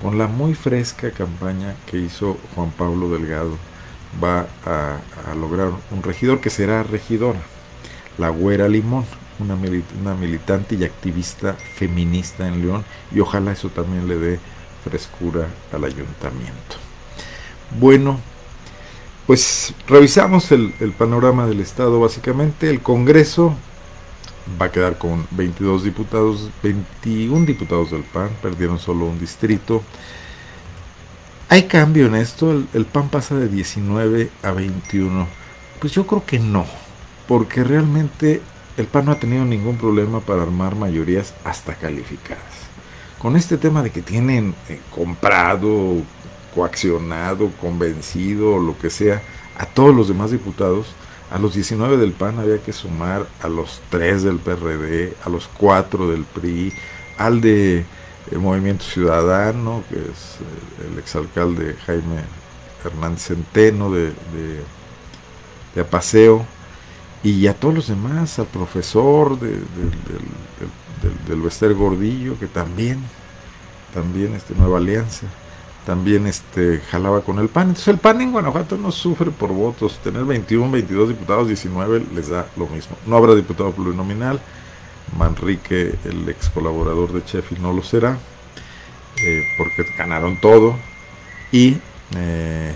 con 0.00 0.18
la 0.18 0.28
muy 0.28 0.54
fresca 0.54 1.10
campaña 1.10 1.74
que 1.90 1.98
hizo 1.98 2.36
Juan 2.54 2.70
Pablo 2.70 3.10
Delgado. 3.10 3.56
Va 4.22 4.46
a, 4.64 5.00
a 5.28 5.34
lograr 5.34 5.70
un 5.90 6.02
regidor 6.04 6.40
que 6.40 6.50
será 6.50 6.84
regidora, 6.84 7.40
la 8.16 8.28
Güera 8.28 8.68
Limón, 8.68 9.04
una, 9.38 10.14
militante 10.14 10.76
y 10.76 10.84
activista 10.84 11.54
feminista 11.54 12.46
en 12.46 12.62
León 12.62 12.84
y 13.14 13.20
ojalá 13.20 13.52
eso 13.52 13.68
también 13.68 14.08
le 14.08 14.16
dé 14.16 14.40
frescura 14.84 15.48
al 15.72 15.84
ayuntamiento. 15.84 16.76
Bueno, 17.78 18.18
pues 19.26 19.74
revisamos 19.88 20.52
el, 20.52 20.72
panorama 20.96 21.46
del 21.46 21.60
Estado 21.60 22.00
básicamente. 22.00 22.70
El 22.70 22.80
Congreso 22.80 23.54
va 24.60 24.66
a 24.66 24.72
quedar 24.72 24.98
con 24.98 25.26
22 25.32 25.84
diputados, 25.84 26.50
21 26.62 27.44
diputados 27.44 27.90
del 27.90 28.04
PAN, 28.04 28.30
perdieron 28.40 28.78
solo 28.78 29.06
un 29.06 29.18
distrito. 29.18 29.82
¿Hay 31.48 31.64
cambio 31.64 32.06
en 32.06 32.14
esto? 32.16 32.52
El, 32.52 32.68
el, 32.72 32.86
PAN 32.86 33.08
pasa 33.08 33.34
de 33.36 33.48
19 33.48 34.30
a 34.42 34.50
21. 34.52 35.26
Pues 35.80 35.92
yo 35.92 36.06
creo 36.06 36.24
que 36.24 36.38
no, 36.38 36.64
porque 37.28 37.64
realmente 37.64 38.40
el 38.76 38.86
PAN 38.86 39.06
no 39.06 39.12
ha 39.12 39.18
tenido 39.18 39.44
ningún 39.44 39.78
problema 39.78 40.20
para 40.20 40.42
armar 40.42 40.74
mayorías 40.74 41.34
hasta 41.44 41.74
calificadas. 41.74 42.44
Con 43.18 43.36
este 43.36 43.56
tema 43.56 43.82
de 43.82 43.90
que 43.90 44.02
tienen 44.02 44.54
eh, 44.68 44.80
comprado, 44.94 46.02
coaccionado, 46.54 47.50
convencido, 47.60 48.58
lo 48.58 48.76
que 48.78 48.90
sea, 48.90 49.22
a 49.58 49.64
todos 49.64 49.94
los 49.94 50.08
demás 50.08 50.30
diputados, 50.30 50.88
a 51.30 51.38
los 51.38 51.54
19 51.54 51.96
del 51.96 52.12
PAN 52.12 52.38
había 52.38 52.62
que 52.62 52.72
sumar 52.72 53.26
a 53.40 53.48
los 53.48 53.80
3 53.90 54.22
del 54.22 54.38
PRD, 54.38 55.14
a 55.24 55.30
los 55.30 55.48
4 55.48 56.10
del 56.10 56.24
PRI, 56.24 56.72
al 57.16 57.40
de 57.40 57.78
eh, 57.78 57.84
Movimiento 58.38 58.84
Ciudadano, 58.84 59.82
que 59.88 59.96
es 59.96 60.02
eh, 60.40 60.92
el 60.92 60.98
exalcalde 60.98 61.76
Jaime 61.86 62.20
Hernández 62.84 63.22
Centeno 63.22 63.90
de, 63.90 64.12
de 65.74 65.80
Apaseo, 65.80 66.44
y 67.22 67.46
a 67.46 67.54
todos 67.54 67.74
los 67.74 67.86
demás, 67.88 68.38
al 68.38 68.46
profesor 68.46 69.38
de, 69.38 69.60
del 71.28 71.40
Bester 71.40 71.74
Gordillo, 71.74 72.38
que 72.38 72.46
también, 72.46 73.00
también 73.92 74.34
este, 74.34 74.54
Nueva 74.54 74.78
Alianza, 74.78 75.26
también 75.84 76.26
este, 76.26 76.80
jalaba 76.90 77.20
con 77.22 77.38
el 77.38 77.48
PAN. 77.48 77.68
Entonces 77.68 77.88
el 77.88 77.98
PAN 77.98 78.20
en 78.20 78.32
Guanajuato 78.32 78.76
no 78.76 78.90
sufre 78.90 79.30
por 79.30 79.52
votos, 79.52 79.98
tener 80.02 80.24
21, 80.24 80.70
22 80.70 81.08
diputados, 81.10 81.48
19 81.48 82.06
les 82.14 82.28
da 82.28 82.46
lo 82.56 82.66
mismo. 82.66 82.96
No 83.06 83.16
habrá 83.16 83.34
diputado 83.34 83.70
plurinominal, 83.72 84.40
Manrique, 85.16 85.94
el 86.04 86.28
ex 86.28 86.50
colaborador 86.50 87.12
de 87.12 87.20
Sheffield, 87.20 87.62
no 87.62 87.72
lo 87.72 87.82
será, 87.82 88.18
eh, 89.16 89.42
porque 89.56 89.84
ganaron 89.96 90.40
todo 90.40 90.76
y 91.52 91.76
eh, 92.16 92.74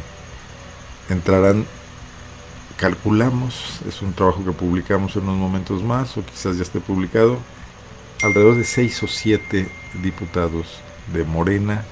entrarán 1.08 1.66
calculamos, 2.80 3.82
es 3.86 4.00
un 4.00 4.14
trabajo 4.14 4.42
que 4.42 4.52
publicamos 4.52 5.14
en 5.14 5.24
unos 5.24 5.36
momentos 5.36 5.82
más, 5.82 6.16
o 6.16 6.24
quizás 6.24 6.56
ya 6.56 6.62
esté 6.62 6.80
publicado, 6.80 7.36
alrededor 8.22 8.56
de 8.56 8.64
6 8.64 9.02
o 9.02 9.06
7 9.06 9.70
diputados 10.02 10.80
de 11.12 11.24
Morena, 11.24 11.84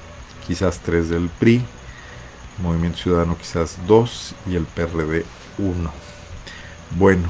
quizás 0.47 0.79
3 0.79 1.09
del 1.09 1.29
PRI, 1.29 1.63
Movimiento 2.63 2.97
Ciudadano 2.97 3.37
quizás 3.37 3.77
2 3.85 4.35
y 4.49 4.55
el 4.55 4.65
PRD 4.65 5.25
1. 5.59 5.91
Bueno, 6.97 7.29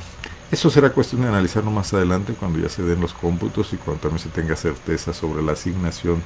eso 0.52 0.70
será 0.70 0.92
cuestión 0.92 1.24
de 1.24 1.28
analizarlo 1.28 1.70
más 1.70 1.94
adelante 1.94 2.36
cuando 2.40 2.60
ya 2.60 2.70
se 2.70 2.82
den 2.84 3.02
los 3.02 3.14
cómputos 3.14 3.74
y 3.74 3.76
cuando 3.76 4.02
también 4.02 4.20
se 4.24 4.30
tenga 4.30 4.56
certeza 4.56 5.14
sobre 5.14 5.44
la 5.44 5.52
asignación 5.52 6.24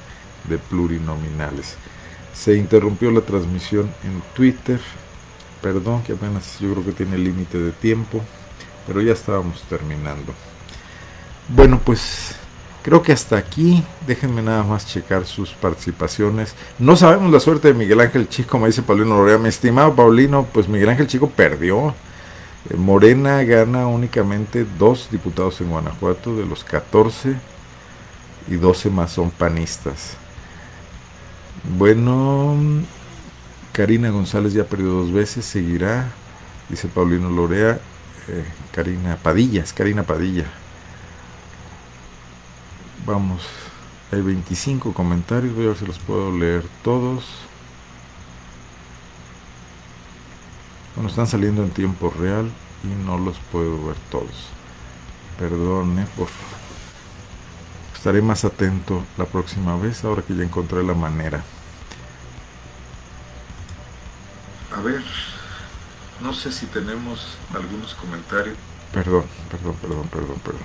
de 0.47 0.59
plurinominales. 0.59 1.77
Se 2.31 2.55
interrumpió 2.55 3.09
la 3.09 3.21
transmisión 3.21 3.91
en 4.03 4.21
Twitter. 4.35 4.79
Perdón 5.63 6.03
que 6.03 6.11
apenas 6.11 6.59
yo 6.59 6.73
creo 6.73 6.83
que 6.83 6.91
tiene 6.91 7.17
límite 7.17 7.57
de 7.57 7.71
tiempo, 7.71 8.21
pero 8.85 9.01
ya 9.01 9.13
estábamos 9.13 9.61
terminando. 9.69 10.33
Bueno, 11.47 11.79
pues 11.83 12.35
creo 12.83 13.01
que 13.01 13.13
hasta 13.13 13.37
aquí. 13.37 13.81
Déjenme 14.05 14.41
nada 14.41 14.63
más 14.63 14.85
checar 14.85 15.25
sus 15.25 15.51
participaciones. 15.51 16.53
No 16.77 16.97
sabemos 16.97 17.31
la 17.31 17.39
suerte 17.39 17.69
de 17.69 17.73
Miguel 17.75 18.01
Ángel 18.01 18.27
Chico, 18.27 18.49
como 18.49 18.67
dice 18.67 18.81
Paulino 18.81 19.15
Lorea. 19.15 19.37
Mi 19.37 19.47
estimado 19.47 19.95
Paulino, 19.95 20.45
pues 20.51 20.67
Miguel 20.67 20.89
Ángel 20.89 21.07
Chico 21.07 21.29
perdió. 21.29 21.95
Eh, 22.69 22.75
Morena 22.75 23.41
gana 23.43 23.87
únicamente 23.87 24.65
dos 24.77 25.07
diputados 25.11 25.61
en 25.61 25.69
Guanajuato 25.69 26.35
de 26.35 26.45
los 26.45 26.65
14 26.65 27.35
y 28.49 28.55
12 28.55 28.89
más 28.89 29.13
son 29.13 29.31
panistas. 29.31 30.17
Bueno, 31.77 32.57
Karina 33.73 34.11
González 34.11 34.53
ya 34.53 34.65
perdió 34.65 34.89
dos 34.89 35.11
veces, 35.11 35.45
seguirá, 35.45 36.11
dice 36.69 36.87
Paulino 36.87 37.31
Lorea. 37.31 37.79
Eh, 38.27 38.45
Karina 38.71 39.17
Padilla, 39.17 39.63
es 39.63 39.73
Karina 39.73 40.03
Padilla. 40.03 40.45
Vamos, 43.05 43.41
hay 44.11 44.21
25 44.21 44.93
comentarios, 44.93 45.55
voy 45.55 45.65
a 45.65 45.69
ver 45.69 45.77
si 45.77 45.87
los 45.87 45.97
puedo 45.97 46.31
leer 46.37 46.63
todos. 46.83 47.25
Bueno, 50.93 51.09
están 51.09 51.25
saliendo 51.25 51.63
en 51.63 51.71
tiempo 51.71 52.13
real 52.17 52.51
y 52.83 53.05
no 53.05 53.17
los 53.17 53.37
puedo 53.51 53.87
ver 53.87 53.97
todos. 54.11 54.49
Perdone 55.39 56.05
por... 56.15 56.27
Estaré 57.95 58.21
más 58.21 58.45
atento 58.45 59.03
la 59.17 59.25
próxima 59.25 59.75
vez, 59.77 60.05
ahora 60.05 60.21
que 60.21 60.35
ya 60.35 60.43
encontré 60.43 60.83
la 60.83 60.93
manera. 60.93 61.43
A 64.75 64.81
ver, 64.81 65.03
no 66.21 66.33
sé 66.33 66.51
si 66.51 66.65
tenemos 66.65 67.37
algunos 67.53 67.93
comentarios. 67.95 68.55
Perdón, 68.91 69.23
perdón, 69.49 69.75
perdón, 69.81 70.07
perdón, 70.09 70.37
perdón. 70.43 70.61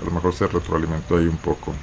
A 0.00 0.04
lo 0.04 0.10
mejor 0.10 0.34
se 0.34 0.46
retroalimentó 0.46 1.16
ahí 1.16 1.26
un 1.26 1.36
poco. 1.36 1.74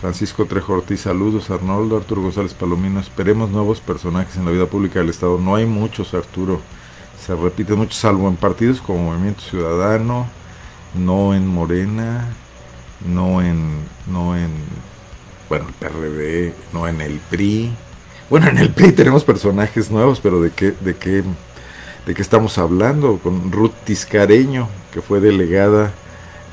Francisco 0.00 0.44
Trejo 0.44 0.74
Ortiz, 0.74 1.00
saludos. 1.02 1.50
Arnoldo, 1.50 1.96
Arturo 1.96 2.22
González 2.22 2.54
Palomino, 2.54 3.00
esperemos 3.00 3.50
nuevos 3.50 3.80
personajes 3.80 4.36
en 4.36 4.44
la 4.44 4.50
vida 4.50 4.66
pública 4.66 5.00
del 5.00 5.08
Estado. 5.08 5.38
No 5.38 5.56
hay 5.56 5.66
muchos, 5.66 6.14
Arturo. 6.14 6.60
Se 7.24 7.34
repite 7.34 7.74
mucho, 7.74 7.94
salvo 7.94 8.28
en 8.28 8.36
partidos 8.36 8.80
como 8.80 9.10
Movimiento 9.10 9.40
Ciudadano, 9.40 10.28
no 10.94 11.34
en 11.34 11.46
Morena, 11.46 12.28
no 13.04 13.42
en, 13.42 13.80
no 14.06 14.36
en, 14.36 14.52
bueno, 15.48 15.66
el 15.68 15.74
PRD, 15.74 16.52
no 16.72 16.88
en 16.88 17.00
el 17.00 17.20
PRI. 17.30 17.72
Bueno, 18.28 18.48
en 18.48 18.58
el 18.58 18.70
PRI 18.70 18.92
tenemos 18.92 19.24
personajes 19.24 19.90
nuevos, 19.90 20.20
pero 20.20 20.40
¿de 20.40 20.50
qué, 20.50 20.72
de 20.80 20.96
qué, 20.96 21.22
de 22.06 22.14
qué 22.14 22.22
estamos 22.22 22.58
hablando? 22.58 23.18
Con 23.18 23.52
Ruth 23.52 23.74
Tiscareño, 23.84 24.68
que 24.92 25.00
fue 25.00 25.20
delegada 25.20 25.92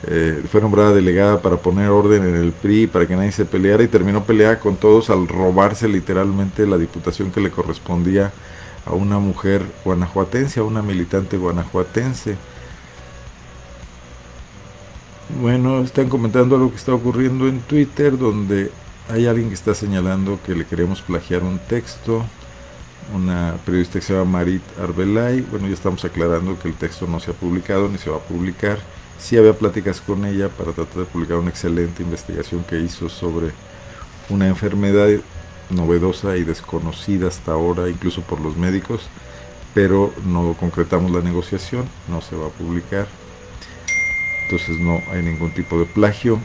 eh, 0.05 0.43
fue 0.51 0.59
nombrada 0.59 0.93
delegada 0.93 1.41
para 1.41 1.57
poner 1.57 1.87
orden 1.87 2.23
en 2.23 2.35
el 2.35 2.51
PRI, 2.51 2.87
para 2.87 3.07
que 3.07 3.15
nadie 3.15 3.31
se 3.31 3.45
peleara 3.45 3.83
y 3.83 3.87
terminó 3.87 4.25
peleada 4.25 4.59
con 4.59 4.75
todos 4.75 5.09
al 5.09 5.29
robarse 5.29 5.87
literalmente 5.87 6.67
la 6.67 6.77
diputación 6.77 7.31
que 7.31 7.39
le 7.39 7.51
correspondía 7.51 8.33
a 8.85 8.91
una 8.93 9.19
mujer 9.19 9.63
guanajuatense, 9.85 10.59
a 10.59 10.63
una 10.63 10.81
militante 10.81 11.37
guanajuatense. 11.37 12.35
Bueno, 15.41 15.79
están 15.81 16.09
comentando 16.09 16.55
algo 16.55 16.69
que 16.71 16.77
está 16.77 16.93
ocurriendo 16.93 17.47
en 17.47 17.61
Twitter, 17.61 18.17
donde 18.17 18.71
hay 19.09 19.27
alguien 19.27 19.49
que 19.49 19.55
está 19.55 19.73
señalando 19.73 20.39
que 20.45 20.55
le 20.55 20.65
queremos 20.65 21.01
plagiar 21.01 21.43
un 21.43 21.59
texto. 21.59 22.25
Una 23.13 23.55
periodista 23.65 23.99
que 23.99 24.05
se 24.05 24.13
llama 24.13 24.39
Marit 24.39 24.63
Arbelay. 24.79 25.41
Bueno, 25.41 25.67
ya 25.67 25.73
estamos 25.73 26.05
aclarando 26.05 26.57
que 26.57 26.69
el 26.69 26.75
texto 26.75 27.05
no 27.05 27.19
se 27.19 27.31
ha 27.31 27.33
publicado 27.33 27.89
ni 27.89 27.97
se 27.97 28.09
va 28.09 28.17
a 28.17 28.21
publicar 28.21 28.79
sí 29.23 29.37
había 29.37 29.53
pláticas 29.53 30.01
con 30.01 30.25
ella 30.25 30.49
para 30.49 30.73
tratar 30.73 30.97
de 30.97 31.05
publicar 31.05 31.37
una 31.37 31.49
excelente 31.49 32.03
investigación 32.03 32.63
que 32.65 32.79
hizo 32.79 33.07
sobre 33.07 33.51
una 34.29 34.47
enfermedad 34.47 35.07
novedosa 35.69 36.35
y 36.35 36.43
desconocida 36.43 37.29
hasta 37.29 37.53
ahora, 37.53 37.89
incluso 37.89 38.21
por 38.21 38.41
los 38.41 38.57
médicos, 38.57 39.03
pero 39.73 40.13
no 40.25 40.55
concretamos 40.59 41.09
la 41.09 41.21
negociación, 41.21 41.85
no 42.09 42.19
se 42.21 42.35
va 42.35 42.47
a 42.47 42.49
publicar, 42.49 43.07
entonces 44.43 44.77
no 44.79 45.01
hay 45.11 45.23
ningún 45.23 45.53
tipo 45.53 45.79
de 45.79 45.85
plagio. 45.85 46.39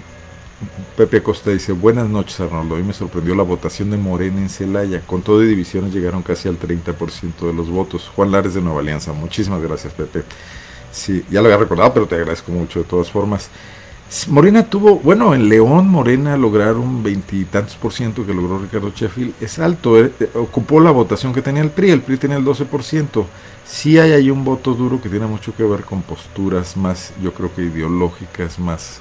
Pepe 0.97 1.23
Costa 1.23 1.51
dice, 1.51 1.73
buenas 1.73 2.09
noches 2.09 2.41
Arnoldo, 2.41 2.75
hoy 2.75 2.83
me 2.83 2.93
sorprendió 2.93 3.37
la 3.37 3.45
votación 3.45 3.91
de 3.91 3.97
Morena 3.97 4.41
en 4.41 4.49
Celaya, 4.49 5.01
con 5.03 5.23
todo 5.23 5.45
y 5.45 5.47
divisiones 5.47 5.95
llegaron 5.95 6.23
casi 6.23 6.49
al 6.49 6.59
30% 6.59 7.47
de 7.47 7.53
los 7.53 7.71
votos. 7.71 8.11
Juan 8.17 8.33
Lares 8.33 8.55
de 8.55 8.61
Nueva 8.61 8.81
Alianza, 8.81 9.13
muchísimas 9.13 9.63
gracias 9.63 9.93
Pepe. 9.93 10.25
Sí, 10.91 11.25
ya 11.31 11.41
lo 11.41 11.47
había 11.47 11.59
recordado, 11.59 11.95
pero 11.95 12.07
te 12.07 12.17
agradezco 12.17 12.51
mucho 12.51 12.81
de 12.81 12.87
todas 12.87 13.09
formas. 13.09 13.51
Morena 14.29 14.65
tuvo, 14.65 14.97
bueno, 14.99 15.33
en 15.35 15.49
León 15.49 15.87
Morena 15.87 16.37
lograr 16.37 16.75
un 16.77 17.03
veintitantos 17.05 17.77
por 17.77 17.93
ciento 17.93 18.27
que 18.27 18.35
logró 18.35 18.59
Ricardo 18.59 18.91
Sheffield 18.91 19.35
es 19.41 19.59
alto, 19.61 20.03
eh, 20.03 20.13
eh, 20.19 20.31
ocupó 20.35 20.81
la 20.81 20.91
votación 20.91 21.33
que 21.33 21.43
tenía 21.43 21.63
el 21.63 21.71
PRI, 21.71 21.91
el 21.91 22.01
PRI 22.01 22.17
tenía 22.17 22.39
el 22.39 22.45
12 22.45 22.65
por 22.65 22.83
ciento. 22.83 23.27
Sí 23.65 23.99
hay 23.99 24.13
ahí 24.13 24.31
un 24.31 24.45
voto 24.45 24.75
duro 24.75 25.01
que 25.01 25.11
tiene 25.11 25.27
mucho 25.27 25.55
que 25.55 25.63
ver 25.63 25.83
con 25.83 26.03
posturas 26.03 26.77
más, 26.77 27.13
yo 27.23 27.33
creo 27.33 27.55
que 27.55 27.63
ideológicas, 27.63 28.59
más 28.59 29.01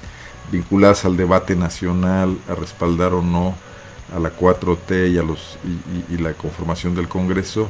vinculadas 0.50 1.04
al 1.04 1.16
debate 1.16 1.56
nacional, 1.56 2.36
a 2.48 2.54
respaldar 2.54 3.12
o 3.14 3.22
no 3.22 3.54
a 4.14 4.18
la 4.18 4.34
4T 4.34 5.12
y 5.12 5.18
a 5.18 5.22
los 5.22 5.58
y 6.10 6.16
la 6.16 6.32
conformación 6.32 6.94
del 6.94 7.08
Congreso 7.08 7.68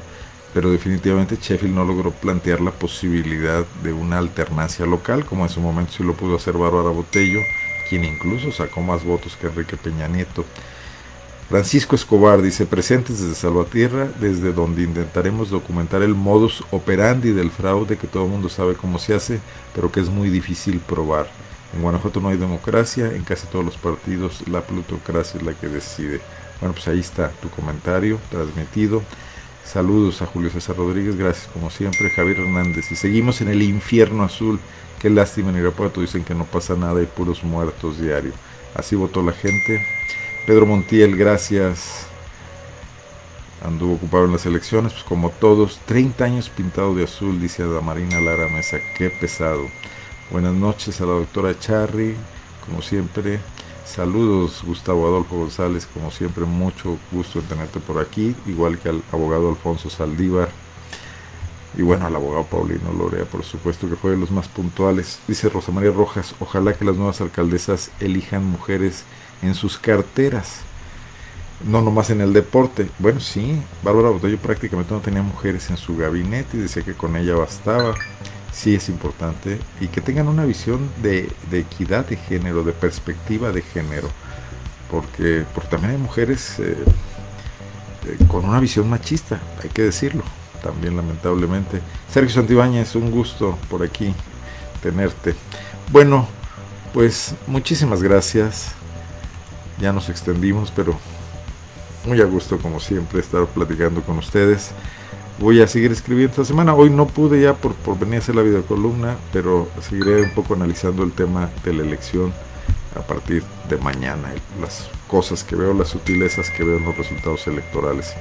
pero 0.55 0.71
definitivamente 0.71 1.39
Sheffield 1.41 1.75
no 1.75 1.85
logró 1.85 2.11
plantear 2.11 2.61
la 2.61 2.71
posibilidad 2.71 3.65
de 3.83 3.93
una 3.93 4.19
alternancia 4.19 4.87
local, 4.87 5.25
como 5.25 5.45
en 5.45 5.51
su 5.51 5.61
momento 5.61 5.93
sí 5.97 6.03
lo 6.03 6.15
pudo 6.15 6.37
hacer 6.37 6.55
Bárbara 6.55 6.89
Botello, 6.89 7.41
quien 7.89 8.05
incluso 8.05 8.51
sacó 8.53 8.81
más 8.81 9.05
votos 9.05 9.37
que 9.37 9.47
Enrique 9.47 9.77
Peña 9.77 10.09
Nieto. 10.09 10.45
Francisco 11.49 11.97
Escobar 11.97 12.43
dice, 12.43 12.67
presentes 12.67 13.21
desde 13.21 13.35
Salvatierra, 13.35 14.09
desde 14.21 14.53
donde 14.53 14.83
intentaremos 14.83 15.49
documentar 15.49 16.03
el 16.03 16.15
modus 16.15 16.63
operandi 16.71 17.31
del 17.31 17.51
fraude 17.51 17.97
que 17.97 18.07
todo 18.07 18.25
el 18.25 18.31
mundo 18.31 18.49
sabe 18.51 18.75
cómo 18.75 18.99
se 18.99 19.15
hace, 19.15 19.41
pero 19.75 19.91
que 19.91 20.01
es 20.01 20.09
muy 20.09 20.29
difícil 20.29 20.79
probar. 20.81 21.29
En 21.75 21.83
Guanajuato 21.83 22.21
no 22.21 22.29
hay 22.29 22.37
democracia, 22.37 23.07
en 23.15 23.25
casi 23.25 23.47
todos 23.47 23.65
los 23.65 23.77
partidos 23.77 24.47
la 24.49 24.63
plutocracia 24.63 25.39
es 25.39 25.47
la 25.47 25.53
que 25.53 25.69
decide. 25.69 26.21
Bueno, 26.61 26.75
pues 26.75 26.89
ahí 26.89 27.01
está 27.01 27.31
tu 27.43 27.51
comentario 27.51 28.19
transmitido. 28.31 29.03
Saludos 29.65 30.23
a 30.23 30.27
Julio 30.27 30.51
César 30.51 30.77
Rodríguez, 30.77 31.17
gracias 31.17 31.47
como 31.53 31.71
siempre, 31.71 32.09
Javier 32.11 32.39
Hernández. 32.39 32.91
Y 32.91 32.97
seguimos 32.97 33.41
en 33.43 33.49
el 33.49 33.63
infierno 33.63 34.25
azul. 34.25 34.59
Qué 34.99 35.11
lástima 35.11 35.51
en 35.51 35.59
Irapuato, 35.59 36.01
dicen 36.01 36.25
que 36.25 36.35
no 36.35 36.45
pasa 36.45 36.75
nada, 36.75 37.01
hay 37.01 37.07
puros 37.07 37.45
muertos 37.45 38.01
diario. 38.01 38.33
Así 38.75 38.97
votó 38.97 39.23
la 39.23 39.33
gente. 39.33 39.87
Pedro 40.47 40.65
Montiel, 40.65 41.17
gracias. 41.17 42.07
Anduvo 43.63 43.95
ocupado 43.95 44.25
en 44.25 44.33
las 44.33 44.47
elecciones, 44.47 44.93
pues 44.93 45.05
como 45.05 45.31
todos, 45.31 45.81
30 45.87 46.25
años 46.25 46.49
pintado 46.49 46.95
de 46.95 47.05
azul, 47.05 47.41
dice 47.41 47.65
Adamarina 47.65 48.21
Lara 48.21 48.49
Mesa, 48.49 48.79
qué 48.97 49.11
pesado. 49.11 49.67
Buenas 50.31 50.53
noches 50.53 51.01
a 51.01 51.07
la 51.07 51.13
doctora 51.13 51.59
Charry, 51.59 52.15
como 52.67 52.83
siempre. 52.83 53.41
Saludos 53.87 54.63
Gustavo 54.63 55.07
Adolfo 55.07 55.39
González, 55.39 55.89
como 55.95 56.11
siempre 56.11 56.45
mucho 56.45 56.99
gusto 57.11 57.39
en 57.39 57.47
tenerte 57.47 57.81
por 57.81 57.99
aquí, 57.99 58.37
igual 58.45 58.79
que 58.79 58.91
al 58.91 59.03
abogado 59.11 59.49
Alfonso 59.49 59.89
Saldívar 59.89 60.51
y 61.79 61.81
bueno, 61.81 62.05
al 62.05 62.15
abogado 62.15 62.45
Paulino 62.45 62.93
Lorea, 62.93 63.25
por 63.25 63.43
supuesto 63.43 63.89
que 63.89 63.97
fue 63.97 64.11
de 64.11 64.19
los 64.19 64.31
más 64.31 64.49
puntuales. 64.49 65.19
Dice 65.27 65.49
Rosa 65.49 65.73
María 65.73 65.93
Rojas, 65.93 66.35
ojalá 66.41 66.75
que 66.75 66.85
las 66.85 66.97
nuevas 66.97 67.23
alcaldesas 67.23 67.91
elijan 67.99 68.45
mujeres 68.45 69.05
en 69.41 69.55
sus 69.55 69.79
carteras, 69.79 70.61
no 71.65 71.81
nomás 71.81 72.11
en 72.11 72.21
el 72.21 72.35
deporte. 72.35 72.91
Bueno, 72.99 73.21
sí, 73.21 73.63
Bárbara 73.83 74.11
Botello 74.11 74.37
prácticamente 74.37 74.93
no 74.93 75.01
tenía 75.01 75.23
mujeres 75.23 75.71
en 75.71 75.79
su 75.79 75.97
gabinete 75.97 76.59
y 76.59 76.61
decía 76.61 76.83
que 76.83 76.93
con 76.93 77.17
ella 77.17 77.35
bastaba 77.35 77.95
sí 78.53 78.75
es 78.75 78.89
importante 78.89 79.59
y 79.81 79.89
que 79.89 80.01
tengan 80.01 80.29
una 80.29 80.45
visión 80.45 80.91
de, 81.03 81.31
equidad 81.53 82.07
de 82.07 82.17
género, 82.17 82.65
de 82.65 82.73
perspectiva 82.73 83.53
de 83.53 83.63
género, 83.63 84.09
porque, 84.91 85.45
porque 85.55 85.71
también 85.71 85.93
hay 85.93 85.99
mujeres 85.99 86.59
eh, 86.59 86.77
eh, 88.07 88.19
con 88.27 88.45
una 88.45 88.61
visión 88.61 88.89
machista, 88.89 89.41
hay 89.63 89.71
que 89.71 89.83
decirlo, 89.83 90.23
también 90.63 90.97
lamentablemente. 90.97 91.81
Sergio 92.11 92.35
Santibáñez, 92.35 92.95
un 92.95 93.11
gusto 93.11 93.59
por 93.69 93.83
aquí 93.83 94.15
tenerte. 94.83 95.35
Bueno, 95.91 96.29
pues 96.93 97.35
muchísimas 97.47 98.03
gracias, 98.03 98.73
ya 99.81 99.93
nos 99.93 100.09
extendimos, 100.09 100.73
pero 100.75 100.99
muy 102.05 102.21
a 102.21 102.25
gusto 102.25 102.59
como 102.59 102.81
siempre 102.81 103.21
estar 103.21 103.47
platicando 103.47 104.03
con 104.03 104.19
ustedes. 104.19 104.73
Voy 105.39 105.61
a 105.61 105.67
seguir 105.67 105.93
escribiendo 105.93 106.33
esta 106.33 106.45
semana. 106.45 106.75
Hoy 106.75 106.91
no 106.91 107.07
pude 107.07 107.41
ya 107.41 107.55
por, 107.55 107.75
por 107.75 107.99
venir 107.99 108.17
a 108.17 108.19
hacer 108.19 108.35
la 108.35 108.43
videocolumna, 108.43 109.17
pero 109.33 109.69
seguiré 109.81 110.23
un 110.23 110.31
poco 110.31 110.55
analizando 110.55 111.03
el 111.03 111.13
tema 111.13 111.51
de 111.65 111.73
la 111.73 111.83
elección 111.83 112.33
a 112.97 113.03
partir 113.03 113.45
de 113.69 113.77
mañana, 113.79 114.33
las 114.61 114.89
cosas 115.07 115.45
que 115.45 115.55
veo, 115.55 115.73
las 115.73 115.89
sutilezas 115.89 116.51
que 116.51 116.65
veo 116.65 116.79
en 116.79 116.85
los 116.85 116.97
resultados 116.97 117.47
electorales. 117.47 118.15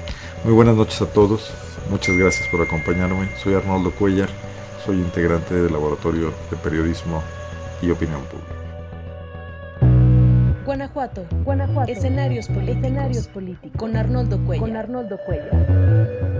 Muy 0.43 0.53
buenas 0.53 0.75
noches 0.75 1.01
a 1.01 1.07
todos, 1.07 1.51
muchas 1.89 2.15
gracias 2.15 2.47
por 2.49 2.61
acompañarme. 2.61 3.29
Soy 3.41 3.55
Arnoldo 3.55 3.91
Cuellar, 3.91 4.29
soy 4.85 4.97
integrante 4.97 5.55
del 5.55 5.73
Laboratorio 5.73 6.31
de 6.51 6.57
Periodismo 6.57 7.23
y 7.81 7.89
Opinión 7.89 8.21
Pública. 8.23 8.53
Guanajuato, 10.65 11.25
Guanajuato. 11.43 11.91
Escenarios 11.91 12.47
políticos. 12.47 12.77
Escenarios 12.77 13.27
políticos. 13.27 13.71
Con 13.77 13.95
Arnoldo 13.95 14.37
Cuellar. 14.45 14.67
Con 14.67 14.75
Arnoldo 14.75 15.17
Cuellar. 15.25 16.36